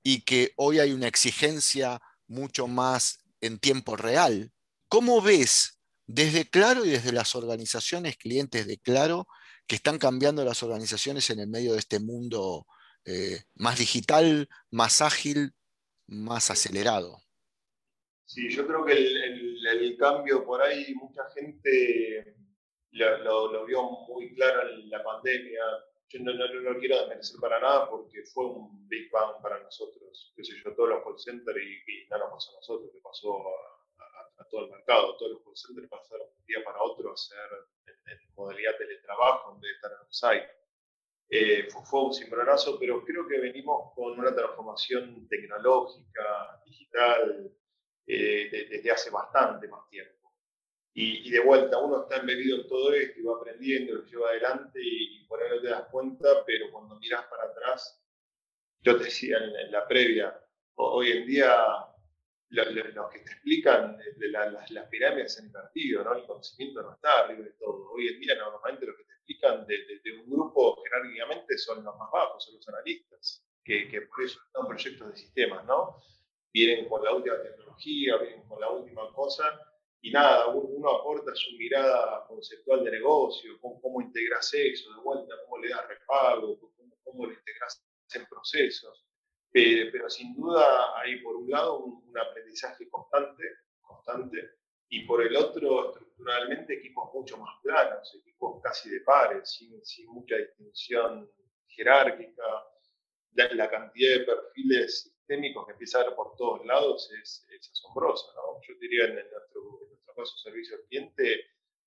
y 0.03 0.23
que 0.23 0.53
hoy 0.57 0.79
hay 0.79 0.93
una 0.93 1.09
exigencia 1.09 2.01
mucho 2.29 2.69
más 2.69 3.19
en 3.41 3.59
tiempo 3.59 3.97
real. 3.97 4.53
¿Cómo 4.89 5.21
ves 5.21 5.81
desde 6.07 6.49
Claro 6.49 6.85
y 6.85 6.91
desde 6.91 7.13
las 7.13 7.35
organizaciones 7.35 8.17
clientes 8.17 8.67
de 8.67 8.79
Claro 8.79 9.27
que 9.67 9.77
están 9.77 9.99
cambiando 9.99 10.45
las 10.45 10.63
organizaciones 10.63 11.29
en 11.31 11.41
el 11.41 11.49
medio 11.49 11.73
de 11.73 11.79
este 11.79 11.99
mundo 11.99 12.67
eh, 13.05 13.43
más 13.55 13.79
digital, 13.79 14.49
más 14.71 15.01
ágil, 15.01 15.53
más 16.07 16.51
acelerado. 16.51 17.19
Sí, 18.25 18.49
yo 18.51 18.67
creo 18.67 18.85
que 18.85 18.93
el, 18.93 19.97
cambio 19.99 20.45
por 20.45 20.61
ahí, 20.61 20.93
mucha 20.95 21.23
gente 21.31 22.37
lo, 22.91 23.65
vio 23.65 23.83
muy 24.09 24.35
claro 24.35 24.69
en 24.71 24.91
la 24.91 25.03
pandemia. 25.03 25.61
Yo 26.09 26.21
no, 26.21 26.33
lo 26.33 26.79
quiero 26.79 26.99
desmerecer 27.01 27.41
para 27.41 27.61
nada 27.61 27.89
porque 27.89 28.23
fue 28.25 28.47
un 28.47 28.89
Big 28.89 29.11
Bang 29.11 29.41
para 29.43 29.63
nosotros. 29.63 30.33
Qué 30.37 30.45
sé 30.45 30.55
yo, 30.65 30.75
todos 30.75 30.89
los 30.91 31.05
call 31.05 31.19
centers 31.19 31.59
y, 31.59 32.09
no 32.11 32.19
nos 32.19 32.31
pasó 32.31 32.51
a 32.51 32.55
nosotros, 32.57 32.91
que 32.93 33.01
pasó 33.01 33.39
a, 33.99 34.45
todo 34.51 34.65
el 34.65 34.71
mercado. 34.71 35.17
Todos 35.17 35.33
los 35.33 35.43
call 35.43 35.57
centers 35.57 35.89
pasaron 35.89 36.27
de 36.29 36.41
un 36.41 36.47
día 36.47 36.65
para 36.65 36.83
otro 36.83 37.13
a 37.13 37.17
ser 37.17 37.37
modalidad 38.37 38.77
teletrabajo 38.77 39.55
en 39.55 39.61
vez 39.61 39.71
de 39.71 39.75
estar 39.75 39.93
en 39.93 40.07
un 40.07 40.13
site. 40.13 40.57
Eh, 41.29 41.69
fue, 41.71 42.05
un 42.05 42.15
cimbronazo, 42.15 42.79
pero 42.79 43.05
creo 43.05 43.27
que 43.27 43.41
venimos 43.41 43.93
con 43.95 44.19
una 44.19 44.35
transformación 44.35 45.27
tecnológica, 45.29 46.63
digital, 46.65 47.51
eh, 48.07 48.69
desde 48.71 48.91
hace 48.91 49.11
bastante 49.11 49.67
más 49.67 49.89
tiempo. 49.89 50.13
Y, 50.95 51.29
de 51.31 51.41
vuelta, 51.41 51.79
uno 51.79 52.03
está 52.03 52.17
embebido 52.17 52.57
en 52.57 52.69
todo 52.69 52.93
esto 52.95 53.21
y 53.21 53.25
va 53.25 53.37
aprendiendo, 53.37 53.97
lo 53.97 54.05
lleva 54.05 54.31
adelante 54.31 54.81
y, 54.83 55.27
por 55.27 55.43
ahí 55.43 55.51
no 55.51 55.61
te 55.61 55.69
das 55.69 55.89
cuenta, 55.91 56.45
pero 56.47 56.71
cuando 56.71 56.97
miras 56.97 57.27
para 57.27 57.45
atrás, 57.45 58.03
yo 58.81 58.97
te 58.97 59.05
decía 59.05 59.37
en 59.37 59.73
la 59.73 59.87
previa, 59.87 60.41
hoy 60.77 61.11
en 61.11 61.27
día 61.27 61.55
los 62.51 63.11
que 63.11 63.19
te 63.21 63.33
explican 63.33 63.97
de 63.99 64.29
las, 64.29 64.89
pirámides 64.89 65.35
se 65.35 65.41
han 65.41 65.47
invertido, 65.47 66.05
¿no? 66.05 66.15
El 66.15 66.27
conocimiento 66.27 66.83
no 66.83 66.93
está 66.95 67.21
arriba 67.21 67.45
de 67.45 67.53
todo. 67.53 67.91
Hoy 67.93 68.09
en 68.09 68.21
día 68.21 68.35
normalmente 68.37 68.87
los 68.87 68.97
que 68.97 69.05
te 69.05 69.13
explican 69.13 69.67
de, 69.67 70.21
un 70.21 70.31
grupo 70.31 70.83
jerárquicamente 70.85 71.59
son 71.59 71.85
los 71.85 71.97
más 71.97 72.11
bajos, 72.11 72.45
son 72.45 72.55
los 72.57 72.69
analistas, 72.69 73.45
que, 73.65 73.89
que 73.89 74.03
por 74.03 74.25
eso 74.25 74.39
están 74.47 74.67
proyectos 74.67 75.09
de 75.09 75.17
sistemas, 75.17 75.65
¿no? 75.65 76.03
Vienen 76.53 76.89
con 76.89 77.05
la 77.05 77.13
última 77.13 77.43
tecnología, 77.43 78.17
vienen 78.19 78.47
con 78.49 78.61
la 78.61 78.71
última 78.71 79.13
cosa, 79.13 79.61
y 80.01 80.11
nada, 80.13 80.47
uno 80.49 80.91
aporta 80.91 81.35
su 81.35 81.57
mirada 81.57 82.25
conceptual 82.29 82.85
de 82.85 82.93
negocio, 82.93 83.59
cómo, 83.61 83.81
cómo 83.81 84.01
integras 84.01 84.55
eso 84.55 84.95
de 84.95 85.01
vuelta, 85.01 85.35
cómo 85.45 85.59
le 85.59 85.71
das 85.71 85.89
repago, 85.89 86.59
cómo, 86.61 86.97
cómo 87.03 87.27
lo 87.27 87.33
integras 87.33 87.85
en 88.15 88.25
procesos 88.27 89.07
pero 89.93 90.11
sin 90.11 90.35
duda 90.35 90.99
hay 90.99 91.21
por 91.21 91.37
un 91.37 91.51
lado 91.51 91.79
un, 91.79 92.19
aprendizaje 92.19 92.89
constante, 92.89 93.43
constante, 93.81 94.51
y 94.89 95.05
por 95.05 95.23
el 95.23 95.37
otro 95.37 95.91
estructuralmente 95.91 96.75
equipos 96.75 97.06
mucho 97.17 97.37
más 97.39 97.55
planos, 97.63 98.15
equipos 98.15 98.61
casi 98.63 98.91
de 98.91 99.01
pares, 99.01 99.51
sin, 99.51 99.85
sin 99.85 100.07
mucha 100.09 100.37
distinción 100.37 101.31
jerárquica. 101.69 102.43
La, 103.33 103.53
la, 103.53 103.71
cantidad 103.71 104.19
de 104.19 104.25
perfiles 104.25 105.03
sistémicos 105.03 105.67
que 105.67 105.73
empieza 105.73 106.01
a 106.01 106.17
por 106.17 106.37
todos 106.37 106.65
lados 106.65 107.11
es, 107.21 107.47
es 107.51 107.71
asombrosa. 107.71 108.33
¿no? 108.35 108.61
Yo 108.67 108.75
diría 108.81 109.07
en, 109.07 109.15
nuestro, 109.15 109.81
en 109.83 109.89
nuestro 109.91 110.15
caso 110.15 110.37
servicio 110.39 110.77
al 110.77 110.83
cliente, 110.85 111.45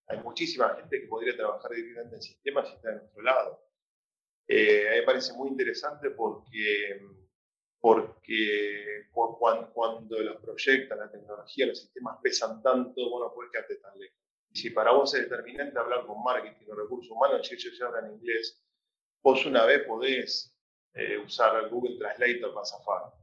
hay 0.07 0.19
muchísima 0.19 0.75
gente 0.75 1.01
que 1.01 1.07
podría 1.07 1.35
trabajar 1.35 1.71
directamente 1.71 2.15
en 2.17 2.21
sistemas 2.21 2.69
y 2.69 2.75
está 2.75 2.89
de 2.89 2.95
nuestro 2.97 3.21
lado. 3.23 3.63
Eh, 4.47 4.87
a 4.87 4.91
mí 4.91 4.97
me 4.97 5.03
parece 5.03 5.33
muy 5.33 5.49
interesante 5.49 6.09
porque 6.11 7.01
porque 7.81 9.07
cuando, 9.11 10.19
los 10.19 10.41
proyectos, 10.41 10.97
la 10.97 11.09
tecnología, 11.09 11.67
los 11.67 11.79
sistemas 11.79 12.17
pesan 12.21 12.61
tanto, 12.61 13.09
vos 13.09 13.21
no 13.21 13.33
puedes 13.33 13.51
quedarte 13.51 13.78
si 14.59 14.69
para 14.71 14.91
vos 14.91 15.13
es 15.13 15.21
determinante 15.21 15.79
hablar 15.79 16.05
con 16.05 16.23
marketing 16.23 16.65
o 16.71 16.75
recursos 16.75 17.11
humanos, 17.11 17.47
si 17.47 17.55
ellos 17.55 17.77
ya 17.77 17.87
hablan 17.87 18.13
inglés, 18.13 18.61
vos 19.21 19.45
una 19.45 19.65
vez 19.65 19.85
podés 19.85 20.55
eh, 20.93 21.17
usar 21.17 21.63
el 21.63 21.69
Google 21.69 21.97
Translator 21.97 22.53
para 22.53 22.65
zafar. 22.65 23.13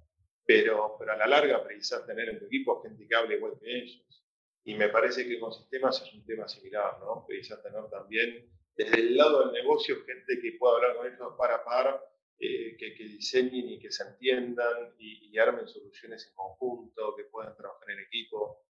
pero, 0.46 0.96
pero 0.98 1.12
a 1.12 1.16
la 1.16 1.26
larga 1.26 1.64
precisas 1.64 2.06
tener 2.06 2.28
en 2.28 2.38
tu 2.38 2.46
equipo 2.46 2.80
gente 2.82 3.06
que 3.06 3.14
hable 3.14 3.36
igual 3.36 3.58
que 3.60 3.78
ellos. 3.78 4.24
Y 4.64 4.74
me 4.74 4.88
parece 4.88 5.26
que 5.26 5.38
con 5.38 5.52
sistemas 5.52 6.00
es 6.02 6.12
un 6.14 6.24
tema 6.24 6.48
similar, 6.48 6.98
¿no? 7.00 7.24
Precisas 7.26 7.62
tener 7.62 7.88
también 7.90 8.48
desde 8.76 9.00
el 9.00 9.16
lado 9.16 9.44
del 9.44 9.52
negocio 9.52 9.96
gente 10.04 10.40
que 10.40 10.56
pueda 10.58 10.76
hablar 10.76 10.96
con 10.96 11.06
ellos 11.06 11.34
para 11.38 11.64
par, 11.64 12.00
eh, 12.38 12.76
que, 12.76 12.94
que, 12.94 13.04
diseñen 13.04 13.70
y 13.70 13.78
que 13.78 13.90
se 13.90 14.04
entiendan 14.04 14.94
y, 14.98 15.30
y, 15.30 15.38
armen 15.38 15.66
soluciones 15.66 16.26
en 16.28 16.34
conjunto, 16.34 17.14
que 17.16 17.24
puedan 17.24 17.56
trabajar 17.56 17.90
en 17.90 18.00
equipo. 18.00 18.65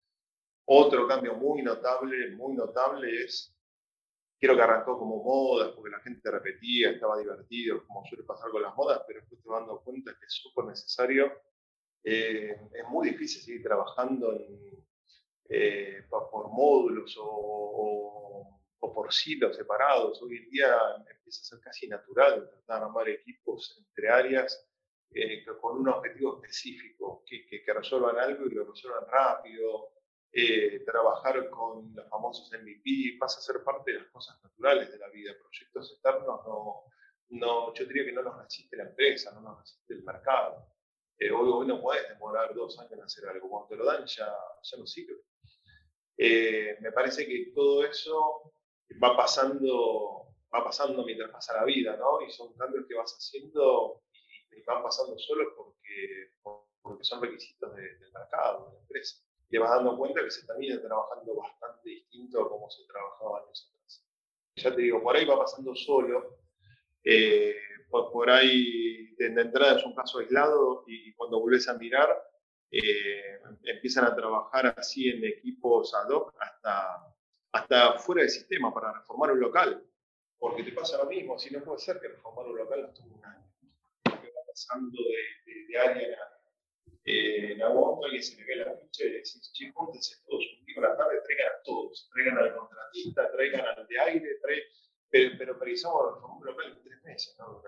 Otro 0.66 1.06
cambio 1.06 1.34
muy 1.34 1.62
notable, 1.62 2.30
muy 2.30 2.54
notable 2.54 3.24
es, 3.24 3.54
quiero 4.38 4.56
que 4.56 4.62
arrancó 4.62 4.98
como 4.98 5.22
modas, 5.22 5.72
porque 5.72 5.90
la 5.90 6.00
gente 6.00 6.30
repetía, 6.30 6.90
estaba 6.90 7.18
divertido, 7.18 7.86
como 7.86 8.04
suele 8.06 8.24
pasar 8.24 8.50
con 8.50 8.62
las 8.62 8.74
modas, 8.74 9.02
pero 9.06 9.20
después 9.20 9.42
te 9.42 9.50
dando 9.50 9.80
cuenta 9.80 10.12
que 10.18 10.26
es 10.26 10.32
súper 10.32 10.64
necesario. 10.66 11.32
Eh, 12.02 12.56
es 12.72 12.88
muy 12.88 13.10
difícil 13.10 13.42
seguir 13.42 13.62
trabajando 13.62 14.34
en, 14.34 14.84
eh, 15.48 16.04
por, 16.08 16.50
módulos 16.50 17.16
o, 17.20 18.60
o, 18.80 18.94
por 18.94 19.12
silos 19.12 19.56
separados. 19.56 20.22
Hoy 20.22 20.36
en 20.38 20.50
día 20.50 20.76
empieza 21.10 21.40
a 21.40 21.44
ser 21.44 21.60
casi 21.60 21.88
natural 21.88 22.48
tratar 22.48 22.80
de 22.80 22.86
armar 22.86 23.08
equipos 23.08 23.82
entre 23.86 24.08
áreas 24.08 24.66
eh, 25.10 25.44
con 25.60 25.78
un 25.78 25.88
objetivo 25.88 26.36
específico, 26.36 27.22
que, 27.26 27.46
que, 27.46 27.72
resuelvan 27.72 28.18
algo 28.18 28.46
y 28.46 28.54
lo 28.54 28.64
resuelvan 28.64 29.06
rápido. 29.08 29.93
Eh, 30.36 30.80
trabajar 30.84 31.48
con 31.48 31.94
los 31.94 32.08
famosos 32.08 32.50
MVP 32.50 33.18
pasa 33.20 33.38
a 33.38 33.42
ser 33.42 33.62
parte 33.62 33.92
de 33.92 34.00
las 34.00 34.08
cosas 34.08 34.42
naturales 34.42 34.90
de 34.90 34.98
la 34.98 35.08
vida. 35.08 35.32
Proyectos 35.40 35.92
externos 35.92 36.40
no, 36.44 36.86
no, 37.28 37.72
yo 37.72 37.84
diría 37.86 38.04
que 38.04 38.12
no 38.12 38.22
nos 38.22 38.42
resiste 38.42 38.76
la 38.76 38.82
empresa, 38.82 39.30
no 39.30 39.42
nos 39.42 39.60
resiste 39.60 39.94
el 39.94 40.02
mercado. 40.02 40.66
Eh, 41.20 41.30
hoy, 41.30 41.48
hoy, 41.54 41.68
no 41.68 41.80
puedes 41.80 42.08
demorar 42.08 42.52
dos 42.52 42.76
años 42.80 42.94
en 42.94 43.02
hacer 43.02 43.28
algo, 43.28 43.48
cuando 43.48 43.68
te 43.68 43.76
lo 43.76 43.84
dan 43.84 44.04
ya, 44.06 44.26
no 44.76 44.86
sirve. 44.88 45.22
Eh, 46.18 46.78
me 46.80 46.90
parece 46.90 47.28
que 47.28 47.52
todo 47.54 47.84
eso 47.84 48.54
va 49.00 49.16
pasando, 49.16 50.34
va 50.52 50.64
pasando 50.64 51.04
mientras 51.04 51.30
pasa 51.30 51.54
la 51.54 51.64
vida, 51.64 51.96
¿no? 51.96 52.20
Y 52.22 52.30
son 52.32 52.52
cambios 52.54 52.86
que 52.88 52.96
vas 52.96 53.12
haciendo 53.12 54.02
y, 54.10 54.60
van 54.64 54.82
pasando 54.82 55.16
solos 55.16 55.52
porque, 55.56 56.32
porque 56.82 57.04
son 57.04 57.22
requisitos 57.22 57.72
de, 57.76 57.82
del 57.98 58.12
mercado, 58.12 58.66
de 58.66 58.72
la 58.72 58.80
empresa 58.80 59.24
te 59.54 59.60
vas 59.60 59.70
dando 59.70 59.96
cuenta 59.96 60.20
que 60.20 60.32
se 60.32 60.44
termina 60.48 60.82
trabajando 60.82 61.36
bastante 61.36 61.88
distinto 61.88 62.42
a 62.42 62.48
como 62.48 62.68
se 62.68 62.84
trabajaba 62.88 63.38
años 63.38 63.70
atrás. 63.70 64.04
Ya 64.56 64.74
te 64.74 64.82
digo, 64.82 65.00
por 65.00 65.14
ahí 65.14 65.24
va 65.24 65.38
pasando 65.38 65.76
solo, 65.76 66.40
eh, 67.04 67.54
por, 67.88 68.30
ahí 68.30 69.14
de, 69.14 69.26
entrada 69.26 69.78
es 69.78 69.86
un 69.86 69.94
caso 69.94 70.18
aislado 70.18 70.82
y 70.88 71.14
cuando 71.14 71.38
vuelves 71.38 71.68
a 71.68 71.74
mirar 71.74 72.20
eh, 72.68 73.38
empiezan 73.62 74.06
a 74.06 74.16
trabajar 74.16 74.74
así 74.76 75.08
en 75.08 75.24
equipos 75.24 75.94
ad 75.94 76.08
hoc 76.08 76.34
hasta, 76.40 77.14
hasta 77.52 77.98
fuera 78.00 78.22
del 78.22 78.30
sistema 78.30 78.74
para 78.74 78.92
reformar 78.92 79.30
un 79.30 79.38
local. 79.38 79.86
Porque 80.36 80.64
te 80.64 80.72
pasa 80.72 80.98
lo 80.98 81.06
mismo, 81.06 81.38
si 81.38 81.54
no 81.54 81.62
puede 81.62 81.78
ser 81.78 82.00
que 82.00 82.08
reformar 82.08 82.46
un 82.46 82.56
local 82.58 82.92
no 82.92 83.14
un 83.14 83.24
año. 83.24 83.52
Pasando 84.48 84.98
de, 85.68 85.78
área 85.78 86.33
eh, 87.06 87.52
en 87.52 87.62
momento 87.62 88.02
alguien 88.04 88.22
se 88.22 88.36
le 88.36 88.44
ve 88.44 88.56
la 88.56 88.74
ficha 88.76 89.04
y 89.04 89.08
le 89.08 89.16
decís, 89.16 89.52
che, 89.52 89.70
júntense 89.72 90.16
todos 90.26 90.44
un 90.58 90.64
día 90.64 90.80
la 90.80 90.96
tarde, 90.96 91.20
traigan 91.22 91.48
a 91.48 91.62
todos, 91.62 92.08
traigan 92.12 92.38
al 92.38 92.56
contratista, 92.56 93.30
traigan 93.30 93.66
al 93.66 93.86
de 93.86 94.00
aire, 94.00 94.38
traigan, 94.40 94.68
pero, 95.10 95.38
pero 95.38 95.58
precisamos 95.58 96.22
un 96.24 96.46
local 96.46 96.72
en 96.72 96.82
tres 96.82 97.02
meses, 97.04 97.36
¿no? 97.38 97.62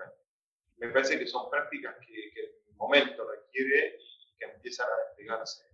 Me 0.77 0.89
parece 0.89 1.19
que 1.19 1.27
son 1.27 1.49
prácticas 1.49 1.95
que, 1.99 2.31
que 2.31 2.41
el 2.67 2.75
momento 2.75 3.29
requiere 3.29 3.99
y 3.99 4.37
que 4.37 4.45
empiezan 4.45 4.87
a 4.87 5.07
despegarse. 5.07 5.67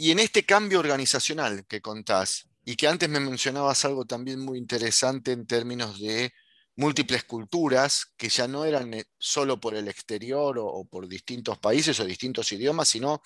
Y 0.00 0.12
en 0.12 0.20
este 0.20 0.44
cambio 0.44 0.78
organizacional 0.78 1.66
que 1.66 1.80
contás, 1.80 2.48
y 2.68 2.76
que 2.76 2.86
antes 2.86 3.08
me 3.08 3.18
mencionabas 3.18 3.86
algo 3.86 4.04
también 4.04 4.40
muy 4.40 4.58
interesante 4.58 5.32
en 5.32 5.46
términos 5.46 5.98
de 5.98 6.34
múltiples 6.76 7.24
culturas 7.24 8.12
que 8.14 8.28
ya 8.28 8.46
no 8.46 8.66
eran 8.66 8.92
eh, 8.92 9.06
solo 9.16 9.58
por 9.58 9.74
el 9.74 9.88
exterior 9.88 10.58
o, 10.60 10.84
por 10.84 11.08
distintos 11.08 11.56
países 11.58 11.98
o 11.98 12.04
distintos 12.04 12.52
idiomas, 12.52 12.90
sino 12.90 13.22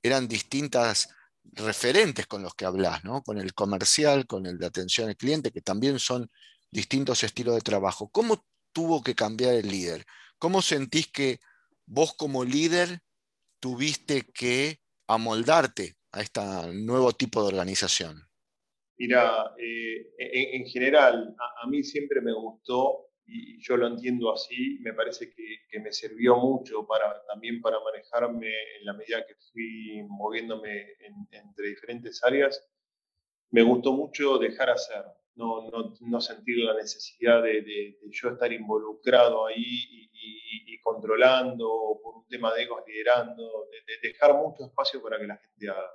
eran 0.00 0.28
distintas 0.28 1.08
referentes 1.42 2.28
con 2.28 2.44
los 2.44 2.54
que 2.54 2.64
hablas, 2.64 3.02
¿no? 3.02 3.24
con 3.24 3.38
el 3.38 3.54
comercial, 3.54 4.24
con 4.28 4.46
el 4.46 4.56
de 4.56 4.66
atención 4.66 5.08
al 5.08 5.16
cliente, 5.16 5.50
que 5.50 5.62
también 5.62 5.98
son 5.98 6.30
distintos 6.70 7.24
estilos 7.24 7.56
de 7.56 7.62
trabajo. 7.62 8.08
¿Cómo 8.10 8.46
tuvo 8.72 9.02
que 9.02 9.16
cambiar 9.16 9.54
el 9.54 9.68
líder? 9.68 10.06
¿Cómo 10.38 10.62
sentís 10.62 11.08
que 11.08 11.40
vos 11.86 12.14
como 12.16 12.44
líder 12.44 13.00
tuviste 13.58 14.22
que 14.32 14.80
amoldarte 15.08 15.96
a 16.12 16.20
este 16.20 16.40
nuevo 16.72 17.12
tipo 17.14 17.42
de 17.42 17.48
organización? 17.48 18.25
Mira, 18.98 19.54
eh, 19.58 20.14
en, 20.18 20.62
en, 20.62 20.66
general, 20.68 21.34
a, 21.38 21.64
a, 21.64 21.66
mí 21.68 21.82
siempre 21.82 22.20
me 22.20 22.32
gustó, 22.32 23.06
y 23.26 23.60
yo 23.60 23.76
lo 23.76 23.88
entiendo 23.88 24.32
así, 24.32 24.78
me 24.80 24.94
parece 24.94 25.32
que, 25.34 25.58
que, 25.68 25.80
me 25.80 25.92
sirvió 25.92 26.36
mucho 26.36 26.86
para, 26.86 27.22
también 27.26 27.60
para 27.60 27.80
manejarme 27.80 28.48
en 28.78 28.86
la 28.86 28.94
medida 28.94 29.26
que 29.26 29.34
fui 29.52 30.02
moviéndome 30.08 30.92
en, 31.00 31.28
entre 31.32 31.68
diferentes 31.68 32.22
áreas. 32.24 32.64
Me 33.50 33.62
gustó 33.62 33.92
mucho 33.92 34.38
dejar 34.38 34.70
hacer, 34.70 35.04
no, 35.34 35.68
no, 35.70 35.94
no 36.00 36.20
sentir 36.20 36.58
la 36.58 36.74
necesidad 36.74 37.42
de, 37.42 37.62
de, 37.62 37.98
de, 38.00 38.10
yo 38.10 38.30
estar 38.30 38.52
involucrado 38.52 39.46
ahí 39.46 40.08
y, 40.12 40.78
controlando, 40.82 41.98
por 42.00 42.18
un 42.18 42.28
tema 42.28 42.54
de 42.54 42.62
egos 42.62 42.82
liderando, 42.86 43.66
de, 43.70 44.08
dejar 44.08 44.34
mucho 44.34 44.64
espacio 44.66 45.02
para 45.02 45.18
que 45.18 45.26
la 45.26 45.36
gente 45.36 45.68
haga 45.68 45.90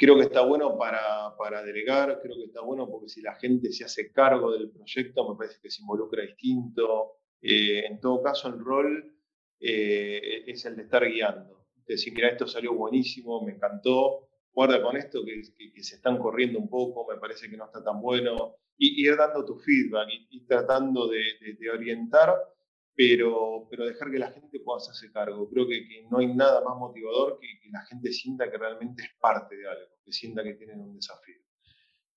creo 0.00 0.16
que 0.16 0.22
está 0.22 0.40
bueno 0.40 0.78
para, 0.78 1.36
para, 1.36 1.62
delegar, 1.62 2.20
creo 2.22 2.34
que 2.36 2.46
está 2.46 2.62
bueno 2.62 2.88
porque 2.88 3.10
si 3.10 3.20
la 3.20 3.34
gente 3.34 3.70
se 3.70 3.84
hace 3.84 4.10
cargo 4.10 4.50
del 4.50 4.70
proyecto, 4.70 5.28
me 5.28 5.36
parece 5.36 5.60
que 5.60 5.70
se 5.70 5.82
involucra 5.82 6.22
distinto. 6.22 7.18
Eh, 7.42 7.84
en 7.84 8.00
todo 8.00 8.22
caso, 8.22 8.48
el 8.48 8.58
rol 8.64 9.14
eh, 9.60 10.44
es 10.46 10.64
el 10.64 10.76
de 10.76 10.84
estar 10.84 11.04
guiando. 11.04 11.66
Decir, 11.86 12.14
mira, 12.14 12.30
esto 12.30 12.46
salió 12.46 12.72
buenísimo, 12.72 13.44
me 13.44 13.52
encantó, 13.52 14.30
guarda 14.54 14.82
con 14.82 14.96
esto 14.96 15.22
que, 15.22 15.42
que, 15.58 15.70
que, 15.70 15.82
se 15.82 15.96
están 15.96 16.16
corriendo 16.16 16.58
un 16.58 16.70
poco, 16.70 17.06
me 17.06 17.20
parece 17.20 17.50
que 17.50 17.58
no 17.58 17.66
está 17.66 17.84
tan 17.84 18.00
bueno, 18.00 18.54
y 18.78 19.06
ir 19.06 19.16
dando 19.16 19.44
tu 19.44 19.58
feedback 19.58 20.08
y, 20.08 20.38
y 20.38 20.46
tratando 20.46 21.08
de, 21.08 21.20
de, 21.42 21.54
de 21.58 21.70
orientar 21.70 22.34
pero, 22.94 23.66
pero 23.70 23.86
dejar 23.86 24.10
que 24.10 24.18
la 24.18 24.30
gente 24.32 24.60
pueda 24.60 24.78
hacerse 24.78 25.12
cargo. 25.12 25.48
Creo 25.48 25.66
que, 25.66 25.86
que 25.86 26.06
no 26.10 26.18
hay 26.18 26.26
nada 26.28 26.62
más 26.62 26.76
motivador 26.76 27.38
que, 27.40 27.46
que, 27.60 27.70
la 27.70 27.82
gente 27.86 28.12
sienta 28.12 28.50
que 28.50 28.58
realmente 28.58 29.02
es 29.02 29.10
parte 29.20 29.56
de 29.56 29.68
algo, 29.68 29.86
que 30.04 30.12
sienta 30.12 30.42
que 30.42 30.54
tienen 30.54 30.80
un 30.80 30.94
desafío. 30.94 31.36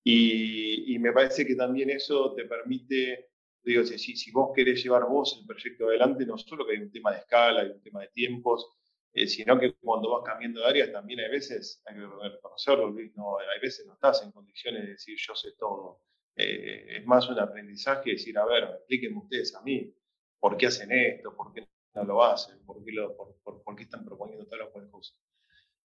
Y, 0.02 0.94
y 0.94 0.98
me 0.98 1.12
parece 1.12 1.46
que 1.46 1.54
también 1.54 1.90
eso 1.90 2.34
te 2.34 2.44
permite, 2.44 3.30
digo, 3.62 3.84
si, 3.84 3.98
si 3.98 4.30
vos 4.30 4.50
querés 4.54 4.82
llevar 4.82 5.04
vos 5.06 5.38
el 5.40 5.46
proyecto 5.46 5.86
adelante, 5.86 6.26
no 6.26 6.36
solo 6.36 6.66
que 6.66 6.72
hay 6.72 6.82
un 6.82 6.92
tema 6.92 7.12
de 7.12 7.20
escala, 7.20 7.62
hay 7.62 7.70
un 7.70 7.80
tema 7.80 8.02
de 8.02 8.08
tiempos, 8.08 8.68
eh, 9.14 9.26
sino 9.26 9.58
que 9.58 9.74
cuando 9.76 10.10
vas 10.10 10.22
cambiando 10.24 10.60
de 10.60 10.66
áreas 10.66 10.92
también 10.92 11.20
hay 11.20 11.30
veces, 11.30 11.80
hay 11.86 11.94
que 11.94 12.02
reconocerlo, 12.02 12.90
Luis, 12.90 13.14
no, 13.16 13.38
hay 13.38 13.60
veces 13.60 13.86
no 13.86 13.94
estás 13.94 14.22
en 14.22 14.32
condiciones 14.32 14.82
de 14.82 14.88
decir 14.90 15.16
yo 15.18 15.34
sé 15.34 15.52
todo. 15.58 16.00
Eh, 16.36 16.98
es 16.98 17.06
más 17.06 17.28
un 17.28 17.38
aprendizaje 17.38 18.10
decir, 18.10 18.36
a 18.36 18.44
ver, 18.44 18.64
explíquenme 18.64 19.18
ustedes 19.18 19.54
a 19.54 19.62
mí 19.62 19.94
por 20.44 20.58
qué 20.58 20.66
hacen 20.66 20.92
esto, 20.92 21.34
por 21.34 21.54
qué 21.54 21.66
no 21.94 22.04
lo 22.04 22.22
hacen, 22.22 22.62
por 22.66 22.84
qué, 22.84 22.92
lo, 22.92 23.16
por, 23.16 23.34
por, 23.42 23.62
por 23.62 23.74
qué 23.74 23.84
están 23.84 24.04
proponiendo 24.04 24.46
tal 24.46 24.60
o 24.60 24.72
cual 24.72 24.90
cosa. 24.90 25.14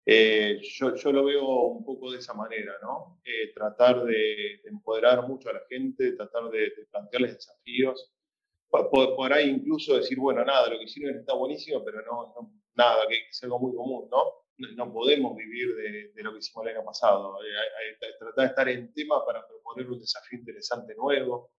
Eh, 0.06 0.62
yo, 0.62 0.94
yo, 0.94 1.12
lo 1.12 1.26
veo 1.26 1.46
un 1.46 1.84
poco 1.84 2.10
de 2.10 2.20
esa 2.20 2.32
manera, 2.32 2.72
¿no? 2.80 3.20
Eh, 3.22 3.52
tratar 3.52 4.02
de, 4.04 4.14
de, 4.14 4.70
empoderar 4.70 5.28
mucho 5.28 5.50
a 5.50 5.52
la 5.52 5.60
gente, 5.68 6.12
tratar 6.12 6.48
de, 6.48 6.70
de 6.70 6.86
plantearles 6.90 7.34
desafíos, 7.34 8.10
por, 8.70 8.88
por, 8.90 9.30
ahí 9.30 9.50
incluso 9.50 9.94
decir, 9.94 10.18
bueno, 10.18 10.42
nada, 10.42 10.70
lo 10.70 10.78
que 10.78 10.84
hicieron 10.84 11.18
está 11.18 11.34
buenísimo, 11.34 11.84
pero 11.84 12.00
no, 12.06 12.32
no 12.34 12.50
nada, 12.76 13.06
que 13.06 13.28
es 13.28 13.42
algo 13.42 13.58
muy 13.58 13.76
común, 13.76 14.08
¿no? 14.10 14.22
No, 14.74 14.90
podemos 14.90 15.36
vivir 15.36 15.76
de, 15.76 16.12
de, 16.14 16.22
lo 16.22 16.32
que 16.32 16.38
hicimos 16.38 16.64
el 16.64 16.76
año 16.76 16.84
pasado. 16.86 17.36
Eh, 17.44 17.98
tratar 18.18 18.34
de 18.34 18.46
estar 18.46 18.68
en 18.70 18.90
tema 18.94 19.22
para 19.26 19.46
proponer 19.46 19.90
un 19.90 19.98
desafío 19.98 20.38
interesante 20.38 20.94
nuevo. 20.94 21.50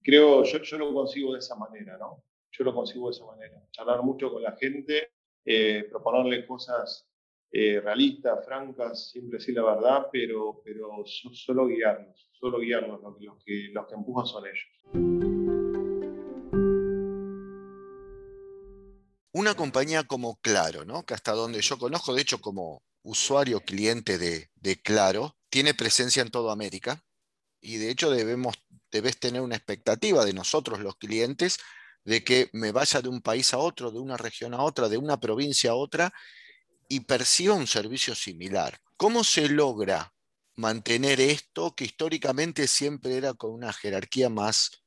Creo, 0.00 0.44
yo, 0.44 0.62
yo 0.62 0.78
lo 0.78 0.94
consigo 0.94 1.32
de 1.32 1.40
esa 1.40 1.56
manera, 1.56 1.98
¿no? 1.98 2.22
Yo 2.56 2.64
lo 2.64 2.74
consigo 2.74 3.08
de 3.08 3.16
esa 3.16 3.26
manera. 3.26 3.62
Charlar 3.70 4.02
mucho 4.02 4.32
con 4.32 4.42
la 4.42 4.56
gente, 4.56 5.10
eh, 5.44 5.86
proponerle 5.90 6.46
cosas 6.46 7.08
eh, 7.50 7.80
realistas, 7.80 8.44
francas, 8.44 9.10
siempre 9.10 9.38
decir 9.38 9.54
la 9.54 9.62
verdad, 9.64 10.08
pero, 10.10 10.60
pero 10.64 11.04
solo 11.04 11.66
guiarlos, 11.66 12.30
solo 12.32 12.58
guiarlos, 12.58 13.00
los, 13.02 13.20
los, 13.20 13.44
que, 13.44 13.68
los 13.72 13.86
que 13.86 13.94
empujan 13.94 14.26
son 14.26 14.44
ellos. 14.46 14.66
Una 19.32 19.54
compañía 19.54 20.04
como 20.04 20.36
Claro, 20.40 20.84
¿no? 20.84 21.04
que 21.04 21.14
hasta 21.14 21.32
donde 21.32 21.60
yo 21.60 21.78
conozco, 21.78 22.14
de 22.14 22.22
hecho 22.22 22.40
como 22.40 22.82
usuario 23.02 23.60
cliente 23.60 24.18
de, 24.18 24.48
de 24.54 24.76
Claro, 24.76 25.36
tiene 25.50 25.74
presencia 25.74 26.22
en 26.22 26.30
toda 26.30 26.52
América, 26.52 27.04
y 27.60 27.76
de 27.76 27.90
hecho 27.90 28.10
debemos, 28.10 28.54
debes 28.90 29.18
tener 29.18 29.42
una 29.42 29.56
expectativa 29.56 30.24
de 30.24 30.32
nosotros 30.32 30.80
los 30.80 30.96
clientes 30.96 31.58
de 32.06 32.22
que 32.22 32.48
me 32.52 32.72
vaya 32.72 33.02
de 33.02 33.08
un 33.08 33.20
país 33.20 33.52
a 33.52 33.58
otro, 33.58 33.90
de 33.90 33.98
una 33.98 34.16
región 34.16 34.54
a 34.54 34.62
otra, 34.62 34.88
de 34.88 34.96
una 34.96 35.18
provincia 35.18 35.72
a 35.72 35.74
otra 35.74 36.12
y 36.88 37.00
perciba 37.00 37.54
un 37.54 37.66
servicio 37.66 38.14
similar. 38.14 38.80
¿Cómo 38.96 39.24
se 39.24 39.48
logra 39.48 40.14
mantener 40.54 41.20
esto 41.20 41.74
que 41.74 41.84
históricamente 41.84 42.68
siempre 42.68 43.16
era 43.16 43.34
con 43.34 43.52
una 43.52 43.72
jerarquía 43.72 44.30
más, 44.30 44.84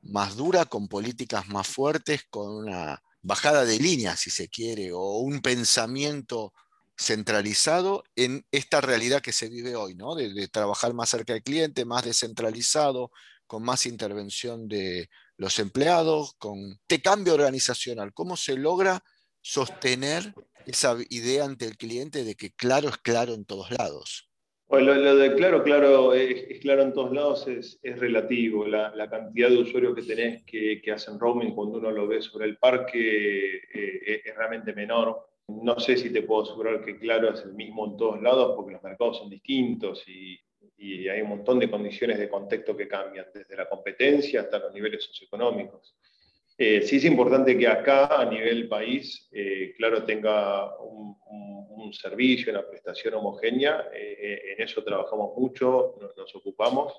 más 0.00 0.36
dura, 0.36 0.64
con 0.64 0.88
políticas 0.88 1.46
más 1.48 1.68
fuertes, 1.68 2.22
con 2.30 2.50
una 2.50 3.02
bajada 3.20 3.66
de 3.66 3.78
línea, 3.78 4.16
si 4.16 4.30
se 4.30 4.48
quiere, 4.48 4.90
o 4.92 5.18
un 5.18 5.40
pensamiento 5.40 6.54
centralizado 6.96 8.04
en 8.16 8.46
esta 8.52 8.80
realidad 8.80 9.20
que 9.20 9.32
se 9.32 9.50
vive 9.50 9.76
hoy, 9.76 9.94
¿no? 9.94 10.14
De, 10.14 10.48
trabajar 10.48 10.94
más 10.94 11.10
cerca 11.10 11.34
del 11.34 11.42
cliente, 11.42 11.84
más 11.84 12.04
descentralizado, 12.04 13.10
con 13.46 13.62
más 13.62 13.84
intervención 13.84 14.66
de 14.66 15.10
los 15.36 15.58
empleados, 15.58 16.34
con 16.38 16.78
este 16.88 17.02
cambio 17.02 17.34
organizacional. 17.34 18.12
¿Cómo 18.12 18.36
se 18.36 18.56
logra 18.56 19.02
sostener 19.40 20.34
esa 20.66 20.96
idea 21.10 21.44
ante 21.44 21.66
el 21.66 21.76
cliente 21.76 22.24
de 22.24 22.34
que 22.34 22.52
claro 22.52 22.88
es 22.88 22.98
claro 22.98 23.34
en 23.34 23.44
todos 23.44 23.70
lados? 23.70 24.28
Bueno, 24.66 24.94
lo, 24.94 25.16
de 25.16 25.34
claro, 25.34 25.62
claro, 25.62 26.14
es, 26.14 26.58
claro 26.60 26.82
en 26.82 26.92
todos 26.94 27.12
lados 27.12 27.46
es, 27.46 27.78
relativo. 27.82 28.66
La, 28.66 29.08
cantidad 29.10 29.50
de 29.50 29.58
usuarios 29.58 29.94
que 29.94 30.02
tenés 30.02 30.42
que, 30.44 30.80
hacen 30.92 31.18
roaming 31.18 31.54
cuando 31.54 31.78
uno 31.78 31.90
lo 31.90 32.08
ve 32.08 32.22
sobre 32.22 32.46
el 32.46 32.56
parque 32.56 33.56
eh, 33.72 34.22
es 34.24 34.34
realmente 34.34 34.72
menor. 34.72 35.28
No 35.46 35.78
sé 35.78 35.96
si 35.96 36.10
te 36.10 36.22
puedo 36.22 36.42
asegurar 36.42 36.82
que 36.82 36.98
claro 36.98 37.34
es 37.34 37.42
el 37.42 37.52
mismo 37.52 37.86
en 37.86 37.96
todos 37.98 38.22
lados 38.22 38.54
porque 38.56 38.72
los 38.72 38.82
mercados 38.82 39.18
son 39.18 39.28
distintos 39.28 40.02
y, 40.08 40.40
y 40.76 41.08
hay 41.08 41.20
un 41.22 41.28
montón 41.28 41.58
de 41.58 41.70
condiciones 41.70 42.18
de 42.18 42.28
contexto 42.28 42.76
que 42.76 42.88
cambian, 42.88 43.26
desde 43.32 43.56
la 43.56 43.68
competencia 43.68 44.42
hasta 44.42 44.58
los 44.58 44.72
niveles 44.72 45.04
socioeconómicos. 45.04 45.94
Eh, 46.56 46.82
sí 46.82 46.96
es 46.96 47.04
importante 47.04 47.58
que 47.58 47.66
acá, 47.66 48.20
a 48.20 48.24
nivel 48.24 48.68
país, 48.68 49.28
eh, 49.32 49.74
claro, 49.76 50.04
tenga 50.04 50.78
un, 50.78 51.14
servicio, 51.92 52.52
una 52.52 52.66
prestación 52.66 53.14
homogénea. 53.14 53.88
Eh, 53.94 54.54
en 54.56 54.64
eso 54.64 54.82
trabajamos 54.82 55.36
mucho, 55.36 55.96
nos, 56.16 56.34
ocupamos. 56.34 56.92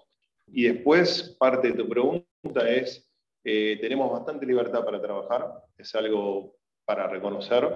Y 0.47 0.63
después, 0.63 1.35
parte 1.38 1.69
de 1.69 1.73
tu 1.73 1.89
pregunta 1.89 2.69
es, 2.69 3.09
tenemos 3.43 4.11
bastante 4.11 4.45
libertad 4.45 4.85
para 4.85 5.01
trabajar, 5.01 5.51
es 5.77 5.93
algo 5.95 6.55
para 6.85 7.07
reconocer. 7.07 7.67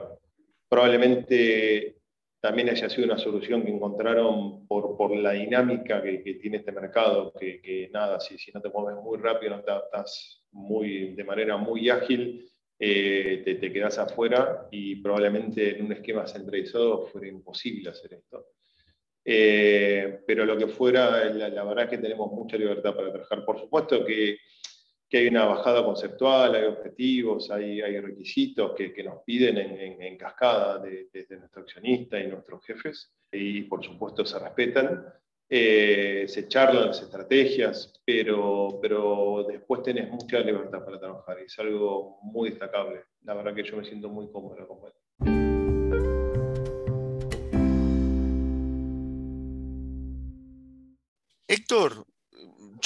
Probablemente 0.70 1.99
también 2.42 2.70
haya 2.70 2.90
sido 2.90 3.06
una 3.06 3.18
solución 3.18 3.64
que 3.64 3.72
encontraron 3.72 4.66
por, 4.68 4.96
por 4.96 5.16
la 5.16 5.32
dinámica 5.32 6.02
que, 6.02 6.24
que, 6.24 6.36
tiene 6.36 6.58
este 6.58 6.72
mercado, 6.72 7.34
que, 7.38 7.62
que 7.62 7.90
nada, 7.92 8.20
si, 8.20 8.38
si, 8.38 8.52
no 8.52 8.62
te 8.62 8.70
mueves 8.70 9.04
muy 9.04 9.18
rápido, 9.18 9.58
no 9.58 9.64
te 9.64 9.72
adaptas 9.72 10.44
muy, 10.52 11.16
de 11.16 11.24
manera 11.24 11.58
muy 11.58 11.90
ágil, 11.90 12.50
eh, 12.80 13.42
te, 13.44 13.56
te 13.56 13.74
quedas 13.74 13.98
afuera 14.00 14.68
y 14.72 14.96
probablemente 14.98 15.78
en 15.78 15.86
un 15.86 15.92
esquema 15.92 16.26
centralizado 16.28 17.08
fuera 17.08 17.28
imposible 17.28 17.90
hacer 17.90 18.14
esto. 18.14 18.46
Eh, 19.26 20.22
pero 20.26 20.46
lo 20.46 20.58
que 20.58 20.68
fuera, 20.68 21.26
la, 21.26 21.50
la, 21.50 21.64
verdad 21.66 21.84
es 21.84 21.90
que 21.90 21.98
tenemos 21.98 22.32
mucha 22.32 22.58
libertad 22.58 22.96
para 22.96 23.12
trabajar. 23.12 23.44
Por 23.44 23.60
supuesto 23.60 24.06
que 24.06 24.38
que 25.10 25.18
hay 25.18 25.28
una 25.28 25.46
bajada 25.46 25.84
conceptual, 25.84 26.54
hay 26.54 26.66
objetivos, 26.66 27.50
hay, 27.50 27.82
hay 27.82 28.00
requisitos 28.00 28.74
que, 28.76 28.94
que, 28.94 29.04
nos 29.04 29.24
piden 29.24 29.58
en, 29.58 30.02
en, 30.02 30.18
cascada 30.18 30.78
desde 30.78 31.26
de, 31.26 31.38
nuestro 31.38 31.64
accionista 31.64 32.20
y 32.20 32.28
nuestros 32.28 32.64
jefes, 32.64 33.12
y 33.32 33.64
por 33.64 33.84
supuesto 33.84 34.24
se 34.24 34.38
respetan. 34.38 35.06
Eh, 35.52 36.26
se 36.28 36.48
charlan 36.48 36.86
las 36.86 37.02
estrategias, 37.02 38.00
pero, 38.06 38.78
pero 38.80 39.44
después 39.48 39.82
tenés 39.82 40.08
mucha 40.12 40.42
libertad 40.42 40.86
para 40.86 41.00
trabajar 41.00 41.40
y 41.42 41.46
es 41.46 41.58
algo 41.58 42.20
muy 42.22 42.52
destacable. 42.52 43.06
La 43.24 43.34
verdad 43.34 43.56
que 43.56 43.64
yo 43.64 43.76
me 43.76 43.84
siento 43.84 44.10
muy 44.10 44.32
cómodo 44.32 44.68
con 44.68 44.78
esto. 44.88 45.00
Héctor, 51.48 52.06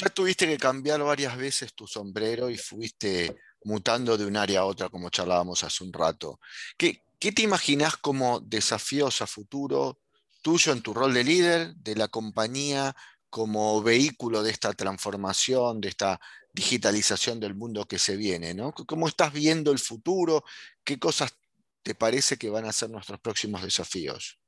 ya 0.04 0.10
tuviste 0.10 0.48
que 0.48 0.58
cambiar 0.58 1.02
varias 1.04 1.38
veces 1.38 1.74
tu 1.74 1.88
sombrero 1.88 2.50
y 2.50 2.58
fuiste 2.58 3.36
mutando 3.63 4.18
de 4.18 4.26
un 4.26 4.38
área 4.38 4.62
a 4.62 4.66
otra, 4.66 4.89
como 4.89 5.10
charlábamos 5.10 5.63
hace 5.63 5.84
un 5.84 5.94
rato. 5.94 6.39
¿Qué, 6.78 7.02
qué 7.20 7.32
te 7.32 7.42
imaginas 7.42 7.98
como 7.98 8.39
desafíos 8.42 9.22
a 9.22 9.28
futuro 9.28 10.00
tuyo 10.42 10.74
en 10.74 10.82
tu 10.82 10.94
rol 10.94 11.13
de 11.13 11.24
líder, 11.24 11.76
de 11.76 11.96
la 11.96 12.08
compañía 12.10 12.96
como 13.30 13.82
vehículo 13.82 14.44
de 14.44 14.52
esta 14.52 14.74
transformación, 14.74 15.80
de 15.80 15.89
esta 15.89 16.20
digitalización 16.52 17.39
del 17.39 17.56
mundo 17.56 17.86
que 17.86 18.00
se 18.00 18.18
viene? 18.18 18.54
¿no? 18.54 18.74
¿Cómo 18.74 19.08
estás 19.08 19.32
viendo 19.32 19.72
el 19.72 19.80
futuro? 19.80 20.44
¿Qué 20.84 21.00
cosas 21.00 21.34
te 21.82 21.96
parece 21.96 22.38
que 22.38 22.50
van 22.50 22.66
a 22.66 22.74
ser 22.74 22.89
nuestros 22.89 23.20
próximos 23.20 23.63
desafíos? 23.63 24.39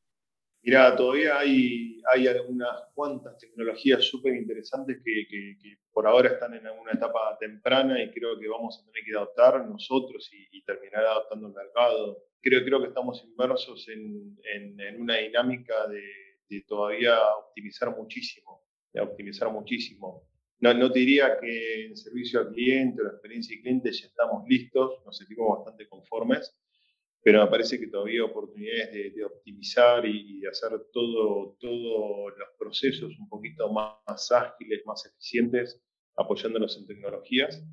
Mira, 0.66 0.96
todavía 0.96 1.38
hay, 1.38 2.02
hay 2.12 2.28
algunas 2.28 2.86
cuantas 2.96 3.38
tecnologías 3.38 4.04
súper 4.04 4.36
interesantes 4.36 4.98
que, 5.06 5.28
que, 5.30 5.78
por 5.94 6.08
ahora 6.08 6.30
están 6.30 6.56
en 6.56 6.68
una 6.68 6.92
etapa 6.92 7.38
temprana 7.40 8.02
y 8.02 8.10
creo 8.10 8.40
que 8.40 8.48
vamos 8.48 8.80
a 8.80 8.86
tener 8.88 9.04
que 9.06 9.16
adoptar 9.16 9.64
nosotros 9.70 10.28
y, 10.34 10.64
terminar 10.64 11.06
adoptando 11.06 11.50
el 11.50 11.54
mercado. 11.54 12.18
Creo, 12.42 12.66
creo 12.66 12.82
que 12.82 12.88
estamos 12.88 13.24
inmersos 13.24 13.88
en, 13.90 14.36
en, 14.56 15.00
una 15.00 15.18
dinámica 15.18 15.88
de, 15.88 16.02
de, 16.50 16.62
todavía 16.68 17.16
optimizar 17.36 17.96
muchísimo, 17.96 18.64
de 18.92 19.02
optimizar 19.02 19.52
muchísimo. 19.52 20.28
No, 20.62 20.74
no 20.74 20.92
te 20.92 20.98
diría 20.98 21.38
que 21.40 21.86
en 21.86 21.96
servicio 21.96 22.40
al 22.40 22.52
cliente 22.52 23.04
o 23.04 23.06
la 23.06 23.12
experiencia 23.12 23.54
del 23.54 23.62
cliente 23.62 23.92
ya 23.92 24.08
estamos 24.08 24.44
listos, 24.48 25.00
nos 25.06 25.16
sentimos 25.16 25.60
bastante 25.60 25.88
conformes, 25.88 26.58
pero 27.26 27.44
me 27.44 27.50
parece 27.50 27.80
que 27.80 27.88
todavía 27.88 28.14
hay 28.14 28.20
oportunidades 28.20 29.16
de, 29.16 29.26
optimizar 29.26 30.06
y, 30.06 30.42
de 30.42 30.48
hacer 30.48 30.70
todos 30.94 31.58
todo 31.58 32.30
los 32.30 32.50
procesos 32.56 33.18
un 33.18 33.28
poquito 33.28 33.68
más, 33.74 34.32
ágiles, 34.32 34.84
más 34.86 35.04
eficientes, 35.08 35.82
apoyándonos 36.16 36.78
en 36.78 36.86
tecnologías. 36.86 37.66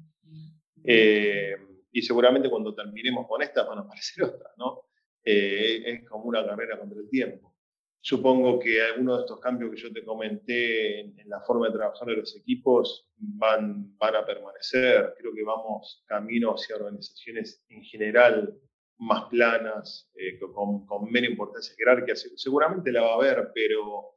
Eh, 0.82 1.54
y 1.92 2.00
seguramente 2.00 2.48
cuando 2.48 2.74
terminemos 2.74 3.26
con 3.28 3.42
estas 3.42 3.68
van 3.68 3.76
a 3.76 3.80
aparecer 3.82 4.24
otras, 4.24 4.54
¿no? 4.56 4.86
Eh, 5.22 5.82
es 5.84 6.08
como 6.08 6.24
una 6.24 6.46
carrera 6.46 6.78
contra 6.78 6.98
el 6.98 7.10
tiempo. 7.10 7.54
Supongo 8.00 8.58
que 8.58 8.80
algunos 8.80 9.18
de 9.18 9.22
estos 9.24 9.38
cambios 9.38 9.70
que 9.70 9.82
yo 9.82 9.92
te 9.92 10.02
comenté 10.02 11.00
en, 11.00 11.20
en, 11.20 11.28
la 11.28 11.42
forma 11.42 11.66
de 11.66 11.74
trabajar 11.74 12.08
de 12.08 12.16
los 12.16 12.34
equipos 12.34 13.06
van, 13.16 13.98
van 13.98 14.16
a 14.16 14.24
permanecer. 14.24 15.12
Creo 15.18 15.34
que 15.34 15.44
vamos 15.44 16.02
camino 16.06 16.54
hacia 16.54 16.76
organizaciones 16.76 17.62
en 17.68 17.84
general 17.84 18.58
más 19.02 19.24
planas, 19.24 20.08
eh, 20.14 20.38
con, 20.38 20.86
con, 20.86 21.10
menos 21.10 21.30
importancia 21.30 21.74
jerárquica. 21.76 22.14
Seguramente 22.36 22.92
la 22.92 23.02
va 23.02 23.12
a 23.12 23.14
haber, 23.14 23.50
pero, 23.52 24.16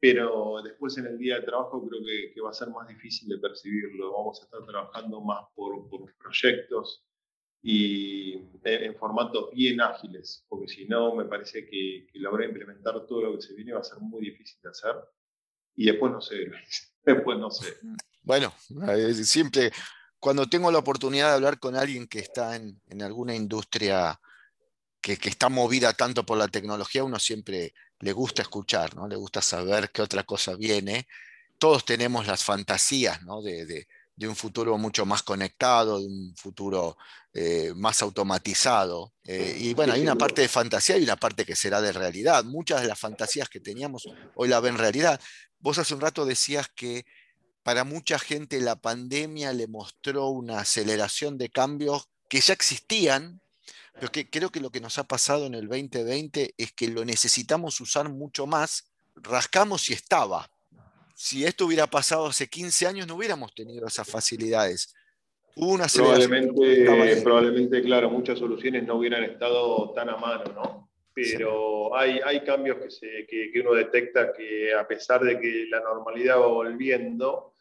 pero 0.00 0.62
después 0.62 0.96
en 0.98 1.06
el 1.06 1.18
día 1.18 1.36
de 1.36 1.46
trabajo 1.46 1.86
creo 1.86 2.02
que, 2.02 2.32
que 2.32 2.40
va 2.40 2.50
a 2.50 2.54
ser 2.54 2.68
más 2.70 2.88
difícil 2.88 3.28
de 3.28 3.38
percibirlo. 3.38 4.12
Vamos 4.12 4.40
a 4.40 4.44
estar 4.44 4.64
trabajando 4.64 5.20
más 5.20 5.44
por, 5.54 5.88
por 5.90 6.14
proyectos 6.16 7.04
y 7.62 8.34
en, 8.64 8.94
formatos 8.96 9.50
bien 9.52 9.80
ágiles, 9.80 10.44
porque 10.48 10.68
si 10.68 10.86
no, 10.86 11.14
me 11.14 11.24
parece 11.26 11.66
que, 11.66 12.06
que 12.10 12.18
de 12.18 12.44
implementar 12.44 13.06
todo 13.06 13.22
lo 13.22 13.34
que 13.36 13.42
se 13.42 13.54
viene 13.54 13.72
va 13.72 13.80
a 13.80 13.84
ser 13.84 13.98
muy 14.00 14.24
difícil 14.24 14.58
de 14.62 14.70
hacer. 14.70 14.94
Y 15.76 15.86
después 15.86 16.12
no 16.12 16.20
sé, 16.20 16.50
después 17.04 17.38
no 17.38 17.50
sé. 17.50 17.74
Bueno, 18.22 18.54
siempre 19.12 19.70
cuando 20.24 20.48
tengo 20.48 20.72
la 20.72 20.78
oportunidad 20.78 21.28
de 21.28 21.34
hablar 21.34 21.58
con 21.58 21.76
alguien 21.76 22.06
que 22.06 22.18
está 22.18 22.56
en, 22.56 22.80
alguna 23.02 23.34
industria 23.34 24.18
que, 24.98 25.18
está 25.22 25.50
movida 25.50 25.92
tanto 25.92 26.24
por 26.24 26.38
la 26.38 26.48
tecnología, 26.48 27.04
uno 27.04 27.18
siempre 27.18 27.74
le 28.00 28.12
gusta 28.14 28.40
escuchar, 28.40 28.96
¿no? 28.96 29.06
le 29.06 29.16
gusta 29.16 29.42
saber 29.42 29.90
qué 29.90 30.00
otra 30.00 30.22
cosa 30.22 30.54
viene. 30.54 31.06
Todos 31.58 31.84
tenemos 31.84 32.26
las 32.26 32.42
fantasías 32.42 33.20
de, 33.42 33.86
un 34.26 34.34
futuro 34.34 34.78
mucho 34.78 35.04
más 35.04 35.22
conectado, 35.22 36.00
de 36.00 36.06
un 36.06 36.34
futuro 36.34 36.96
eh, 37.34 37.74
más 37.76 38.00
automatizado. 38.00 39.12
Eh, 39.24 39.58
y 39.60 39.74
bueno, 39.74 39.92
hay 39.92 40.00
una 40.00 40.16
parte 40.16 40.40
de 40.40 40.48
fantasía 40.48 40.96
y 40.96 41.02
una 41.02 41.16
parte 41.16 41.44
que 41.44 41.54
será 41.54 41.82
de 41.82 41.92
realidad. 41.92 42.44
Muchas 42.44 42.80
de 42.80 42.88
las 42.88 42.98
fantasías 42.98 43.50
que 43.50 43.60
teníamos 43.60 44.08
hoy 44.36 44.48
la 44.48 44.60
ven 44.60 44.78
realidad. 44.78 45.20
Vos 45.58 45.76
hace 45.76 45.92
un 45.92 46.00
rato 46.00 46.24
decías 46.24 46.70
que 46.74 47.04
para 47.64 47.82
mucha 47.82 48.18
gente 48.18 48.60
la 48.60 48.76
pandemia 48.76 49.52
le 49.52 49.66
mostró 49.66 50.28
una 50.28 50.60
aceleración 50.60 51.38
de 51.38 51.48
cambios 51.48 52.08
que 52.28 52.40
ya 52.40 52.52
existían, 52.52 53.40
pero 53.94 54.12
que 54.12 54.28
creo 54.28 54.50
que 54.50 54.60
lo 54.60 54.70
que 54.70 54.80
nos 54.80 54.98
ha 54.98 55.04
pasado 55.04 55.46
en 55.46 55.54
el 55.54 55.66
2020 55.66 56.54
es 56.58 56.72
que 56.72 56.88
lo 56.88 57.04
necesitamos 57.04 57.80
usar 57.80 58.08
mucho 58.10 58.46
más. 58.46 58.92
Rascamos 59.16 59.88
y 59.88 59.94
estaba. 59.94 60.50
Si 61.14 61.46
esto 61.46 61.64
hubiera 61.64 61.86
pasado 61.86 62.26
hace 62.26 62.48
15 62.48 62.86
años, 62.86 63.06
no 63.06 63.14
hubiéramos 63.14 63.54
tenido 63.54 63.86
esas 63.86 64.08
facilidades. 64.08 64.94
Hubo 65.56 65.72
una. 65.72 65.86
Probablemente, 65.86 67.22
probablemente, 67.22 67.82
claro, 67.82 68.10
muchas 68.10 68.38
soluciones 68.38 68.84
no 68.84 68.96
hubieran 68.96 69.24
estado 69.24 69.90
tan 69.94 70.10
a 70.10 70.16
mano, 70.16 70.52
¿no? 70.52 70.90
pero 71.14 71.96
hay, 71.96 72.18
hay 72.24 72.40
cambios 72.42 72.78
que, 72.78 72.90
se, 72.90 73.26
que, 73.28 73.52
que, 73.52 73.60
uno 73.60 73.72
detecta 73.74 74.32
que 74.32 74.74
a 74.74 74.86
pesar 74.86 75.22
de 75.22 75.38
que 75.38 75.66
la 75.70 75.78
normalidad 75.78 76.40
va 76.40 76.48
volviendo, 76.48 77.53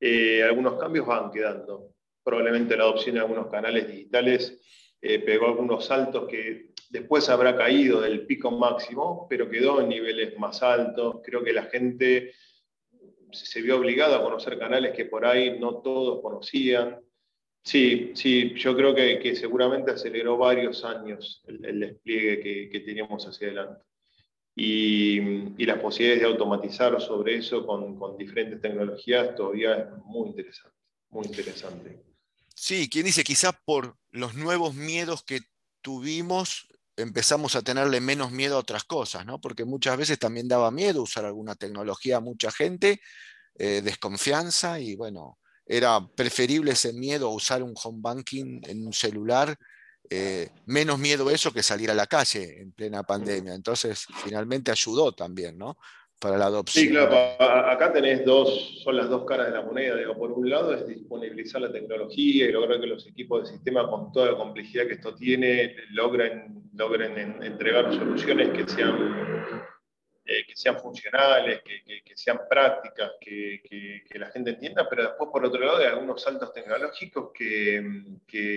eh, 0.00 0.42
algunos 0.42 0.78
cambios 0.78 1.06
van 1.06 1.30
quedando. 1.30 1.94
Probablemente 2.22 2.76
la 2.76 2.84
adopción 2.84 3.14
de 3.14 3.20
algunos 3.22 3.48
canales 3.48 3.88
digitales 3.88 4.60
eh, 5.00 5.20
pegó 5.20 5.46
algunos 5.46 5.84
saltos 5.84 6.28
que 6.28 6.72
después 6.90 7.28
habrá 7.28 7.56
caído 7.56 8.00
del 8.00 8.26
pico 8.26 8.50
máximo, 8.50 9.26
pero 9.28 9.48
quedó 9.48 9.80
en 9.80 9.88
niveles 9.88 10.38
más 10.38 10.62
altos. 10.62 11.20
Creo 11.22 11.42
que 11.42 11.52
la 11.52 11.64
gente 11.64 12.32
se 13.32 13.62
vio 13.62 13.76
obligada 13.76 14.16
a 14.16 14.22
conocer 14.22 14.58
canales 14.58 14.92
que 14.94 15.04
por 15.04 15.24
ahí 15.26 15.58
no 15.58 15.80
todos 15.82 16.20
conocían. 16.22 17.00
Sí, 17.62 18.12
sí, 18.14 18.54
yo 18.54 18.74
creo 18.74 18.94
que, 18.94 19.34
seguramente 19.36 19.90
aceleró 19.90 20.38
varios 20.38 20.84
años 20.84 21.42
el, 21.46 21.80
despliegue 21.80 22.70
que, 22.70 22.80
teníamos 22.80 23.26
hacia 23.26 23.48
adelante. 23.48 23.84
Y, 24.60 25.64
las 25.64 25.78
posibilidades 25.78 26.22
de 26.22 26.28
automatizar 26.28 27.00
sobre 27.00 27.36
eso 27.36 27.64
con, 27.64 28.18
diferentes 28.18 28.60
tecnologías 28.60 29.36
todavía 29.36 29.76
es 29.76 29.86
muy 30.04 30.30
interesante, 30.30 30.76
muy 31.10 31.26
interesante. 31.26 32.02
Sí, 32.56 32.88
quien 32.88 33.04
dice, 33.04 33.22
quizás 33.22 33.52
por 33.64 33.96
los 34.10 34.34
nuevos 34.34 34.74
miedos 34.74 35.22
que 35.22 35.40
tuvimos, 35.80 36.66
empezamos 36.96 37.54
a 37.54 37.62
tenerle 37.62 38.00
menos 38.00 38.32
miedo 38.32 38.56
a 38.56 38.60
otras 38.60 38.82
cosas, 38.82 39.24
¿no? 39.24 39.40
Porque 39.40 39.64
muchas 39.64 39.96
veces 39.96 40.18
también 40.18 40.48
daba 40.48 40.72
miedo 40.72 41.02
usar 41.02 41.24
alguna 41.24 41.54
tecnología 41.54 42.16
a 42.16 42.20
mucha 42.20 42.50
gente, 42.50 43.00
eh, 43.54 43.80
desconfianza 43.82 44.80
y 44.80 44.96
bueno, 44.96 45.38
era 45.66 46.04
preferible 46.16 46.72
ese 46.72 46.92
miedo 46.92 47.28
a 47.28 47.34
usar 47.34 47.62
un 47.62 47.74
home 47.80 47.98
banking 48.00 48.60
en 48.64 48.84
un 48.84 48.92
celular, 48.92 49.56
eh, 50.10 50.48
menos 50.66 50.98
miedo 50.98 51.30
eso 51.30 51.52
que 51.52 51.62
salir 51.62 51.90
a 51.90 51.94
la 51.94 52.06
calle 52.06 52.60
en 52.60 52.72
plena 52.72 53.02
pandemia. 53.02 53.54
Entonces, 53.54 54.06
finalmente 54.24 54.70
ayudó 54.70 55.12
también, 55.12 55.58
¿no? 55.58 55.76
Para 56.18 56.36
la 56.36 56.46
adopción. 56.46 56.84
Sí, 56.84 56.90
claro, 56.90 57.14
acá 57.70 57.92
tenés 57.92 58.24
dos, 58.24 58.80
son 58.82 58.96
las 58.96 59.08
dos 59.08 59.24
caras 59.24 59.46
de 59.46 59.52
la 59.52 59.62
moneda. 59.62 59.96
Digo, 59.96 60.16
por 60.16 60.32
un 60.32 60.50
lado 60.50 60.74
es 60.74 60.86
disponibilizar 60.86 61.60
la 61.60 61.70
tecnología 61.70 62.46
y 62.46 62.52
lograr 62.52 62.80
que 62.80 62.88
los 62.88 63.06
equipos 63.06 63.44
de 63.44 63.54
sistema, 63.54 63.88
con 63.88 64.10
toda 64.10 64.32
la 64.32 64.38
complejidad 64.38 64.86
que 64.86 64.94
esto 64.94 65.14
tiene, 65.14 65.76
logren, 65.90 66.70
logren 66.74 67.40
entregar 67.42 67.94
soluciones 67.94 68.48
que 68.50 68.66
sean 68.66 69.58
eh, 70.30 70.44
que 70.46 70.54
sean 70.54 70.78
funcionales, 70.78 71.62
que, 71.62 72.14
sean 72.14 72.40
prácticas, 72.50 73.12
que, 73.18 74.02
la 74.10 74.30
gente 74.30 74.50
entienda, 74.50 74.86
pero 74.86 75.04
después, 75.04 75.30
por 75.32 75.42
otro 75.42 75.58
lado, 75.64 75.78
hay 75.78 75.86
algunos 75.86 76.20
saltos 76.20 76.52
tecnológicos 76.52 77.30
que, 77.32 77.76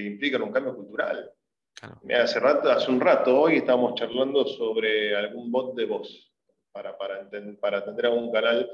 implican 0.05 0.41
un 0.41 0.51
cambio 0.51 0.75
cultural. 0.75 1.31
Hace, 2.13 2.39
rato, 2.39 2.69
un 2.87 2.99
rato, 2.99 3.39
hoy 3.41 3.57
estábamos 3.57 3.95
charlando 3.95 4.45
sobre 4.45 5.15
algún 5.15 5.51
bot 5.51 5.75
de 5.75 5.85
voz 5.85 6.31
para, 6.71 6.97
para, 6.97 7.27
para 7.59 7.77
atender 7.79 8.05
a 8.05 8.09
canal 8.31 8.69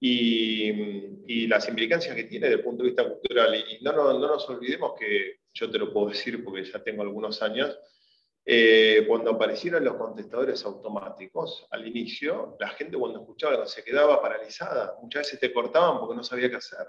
y, 0.00 1.46
las 1.46 1.68
implicancias 1.68 2.14
que 2.14 2.24
tiene 2.24 2.46
desde 2.46 2.58
el 2.58 2.64
punto 2.64 2.82
de 2.82 2.90
vista 2.90 3.08
cultural. 3.08 3.54
Y, 3.54 3.82
no, 3.82 3.92
no, 3.92 4.18
no 4.18 4.28
nos 4.28 4.48
olvidemos 4.48 4.94
que, 4.98 5.40
yo 5.52 5.70
te 5.70 5.78
lo 5.78 5.92
puedo 5.92 6.08
decir 6.08 6.44
porque 6.44 6.64
ya 6.64 6.82
tengo 6.82 7.02
algunos 7.02 7.42
años, 7.42 7.78
eh, 8.44 9.04
cuando 9.08 9.32
aparecieron 9.32 9.84
los 9.84 9.96
contestadores 9.96 10.64
automáticos 10.64 11.66
al 11.70 11.86
inicio, 11.86 12.56
la 12.60 12.68
gente 12.68 12.96
cuando 12.96 13.20
escuchaba 13.20 13.66
se 13.66 13.82
quedaba 13.82 14.20
paralizada. 14.20 14.96
Muchas 15.02 15.22
veces 15.22 15.40
te 15.40 15.52
cortaban 15.52 15.98
porque 15.98 16.14
no 16.14 16.22
sabía 16.22 16.48
qué 16.48 16.56
hacer. 16.56 16.86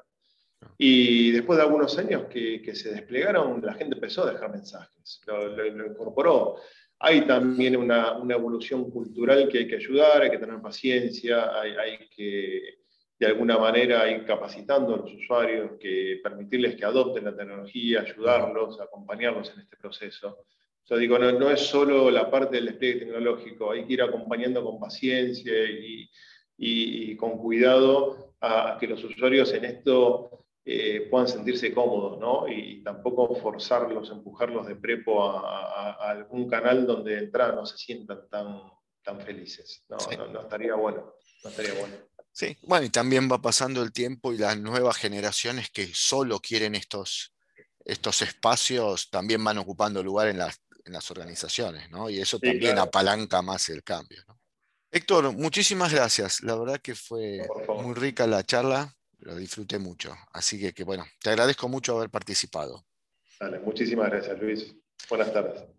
Y 0.78 1.32
después 1.32 1.58
de 1.58 1.63
algunos 1.63 1.98
años 1.98 2.26
que, 2.30 2.76
se 2.76 2.91
desplegaron, 2.91 3.62
la 3.63 3.74
gente 3.74 3.96
empezó 3.96 4.24
a 4.24 4.32
dejar 4.32 4.52
mensajes, 4.52 5.22
lo, 5.26 5.86
incorporó. 5.88 6.58
Hay 7.00 7.26
también 7.28 7.76
una, 7.76 8.20
evolución 8.30 8.89
cultural 8.91 9.48
que 9.50 9.60
hay 9.60 9.67
que 9.67 9.76
ayudar, 9.76 10.22
hay 10.22 10.32
que 10.32 10.39
tener 10.39 10.62
paciencia, 10.62 11.60
hay, 11.60 11.72
hay 11.72 12.10
que 12.10 12.80
de 13.20 13.26
alguna 13.26 13.58
manera 13.58 14.10
ir 14.12 14.26
capacitando 14.26 14.93
a 14.93 14.98
los 14.98 15.13
usuarios, 15.13 15.72
que 15.80 16.20
permitirles 16.24 16.76
que 16.76 16.86
adopten 16.86 17.26
la 17.26 17.36
tecnología, 17.36 18.02
ayudarlos, 18.02 18.80
acompañarlos 18.80 19.52
en 19.54 19.62
este 19.62 19.78
proceso 19.78 20.46
digo, 20.96 21.20
no, 21.20 21.50
es 21.52 21.62
solo 21.62 22.10
la 22.10 22.32
parte 22.32 22.56
del 22.56 22.67
despliegue 22.67 23.00
tecnológico, 23.00 23.72
hay 23.72 23.86
que 23.86 23.93
ir 23.93 24.02
acompañando 24.02 24.63
con 24.63 24.80
paciencia 24.80 25.54
y, 26.58 27.15
con 27.17 27.38
cuidado 27.38 28.36
a, 28.39 28.78
que 28.80 28.88
los 28.88 29.04
usuarios 29.04 29.54
en 29.54 29.65
esto 29.65 30.47
eh, 30.70 31.08
puedan 31.10 31.28
sentirse 31.28 31.74
cómodos, 31.74 32.20
¿no? 32.20 32.48
Y 32.48 32.84
tampoco 32.84 33.34
forzarlos, 33.36 34.10
empujarlos 34.12 34.68
de 34.68 34.76
prepo 34.76 35.24
a, 35.24 35.94
algún 36.10 36.50
canal 36.50 36.86
donde 36.86 37.16
de 37.16 37.20
entrada 37.20 37.54
no 37.54 37.66
se 37.66 37.78
sientan 37.78 38.28
tan, 38.30 38.62
tan 39.04 39.22
felices. 39.22 39.86
No, 39.88 39.98
no, 40.28 40.42
estaría 40.42 40.76
bueno. 40.76 41.14
No 41.44 41.50
estaría 41.50 41.74
bueno. 41.74 41.96
Sí, 42.32 42.58
bueno, 42.64 42.86
y 42.86 42.90
también 42.90 43.30
va 43.32 43.42
pasando 43.42 43.82
el 43.82 43.94
tiempo 43.94 44.34
y 44.34 44.38
las 44.38 44.58
nuevas 44.58 44.98
generaciones 44.98 45.70
que 45.70 45.90
solo 45.94 46.40
quieren 46.40 46.76
estos, 46.76 47.34
estos 47.86 48.22
espacios 48.22 49.10
también 49.10 49.44
van 49.44 49.58
ocupando 49.58 50.04
lugar 50.04 50.28
en 50.28 50.38
las 50.38 50.62
en 50.88 50.94
las 50.94 51.12
organizaciones, 51.12 51.90
¿no? 51.92 52.10
Y 52.10 52.20
eso 52.20 52.40
también 52.40 52.80
apalanca 52.80 53.42
más 53.42 53.70
el 53.70 53.84
cambio. 53.84 54.24
¿no? 54.28 54.40
Héctor, 54.90 55.32
muchísimas 55.34 55.94
gracias. 55.94 56.42
La 56.42 56.56
verdad 56.56 56.80
que 56.82 56.96
fue 56.96 57.48
muy 57.82 57.94
rica 57.94 58.26
la 58.26 58.44
charla, 58.44 58.96
lo 59.20 59.36
disfruté 59.36 59.80
mucho. 59.80 60.16
Así 60.32 60.72
que, 60.72 60.84
bueno, 60.84 61.06
te 61.22 61.30
agradezco 61.30 61.68
mucho 61.68 61.98
haber 61.98 62.10
participado. 62.10 62.86
Dale, 63.40 63.60
muchísimas 63.60 64.10
gracias, 64.10 64.40
Luis. 64.40 64.76
Buenas 65.10 65.32
tardes. 65.32 65.77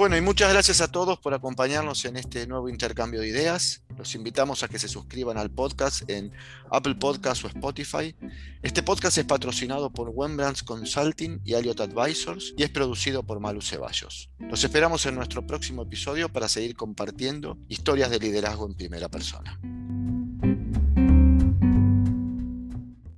Bueno, 0.00 0.16
y 0.16 0.22
muchas 0.22 0.50
gracias 0.50 0.80
a 0.80 0.90
todos 0.90 1.18
por 1.18 1.34
acompañarnos 1.34 2.06
en 2.06 2.16
este 2.16 2.46
nuevo 2.46 2.70
intercambio 2.70 3.20
de 3.20 3.28
ideas. 3.28 3.82
Los 3.98 4.14
invitamos 4.14 4.62
a 4.62 4.68
que 4.68 4.78
se 4.78 4.88
suscriban 4.88 5.36
al 5.36 5.50
podcast 5.50 6.08
en 6.08 6.32
Apple 6.70 6.94
Podcasts 6.94 7.44
o 7.44 7.48
Spotify. 7.48 8.16
Este 8.62 8.82
podcast 8.82 9.18
es 9.18 9.26
patrocinado 9.26 9.92
por 9.92 10.08
Wembrands 10.08 10.62
Consulting 10.62 11.42
y 11.44 11.52
Elliot 11.52 11.82
Advisors 11.82 12.54
y 12.56 12.62
es 12.62 12.70
producido 12.70 13.24
por 13.24 13.40
Malu 13.40 13.60
Ceballos. 13.60 14.30
Los 14.38 14.64
esperamos 14.64 15.04
en 15.04 15.16
nuestro 15.16 15.46
próximo 15.46 15.82
episodio 15.82 16.30
para 16.30 16.48
seguir 16.48 16.76
compartiendo 16.76 17.58
historias 17.68 18.08
de 18.08 18.20
liderazgo 18.20 18.66
en 18.66 18.72
primera 18.72 19.10
persona. 19.10 19.60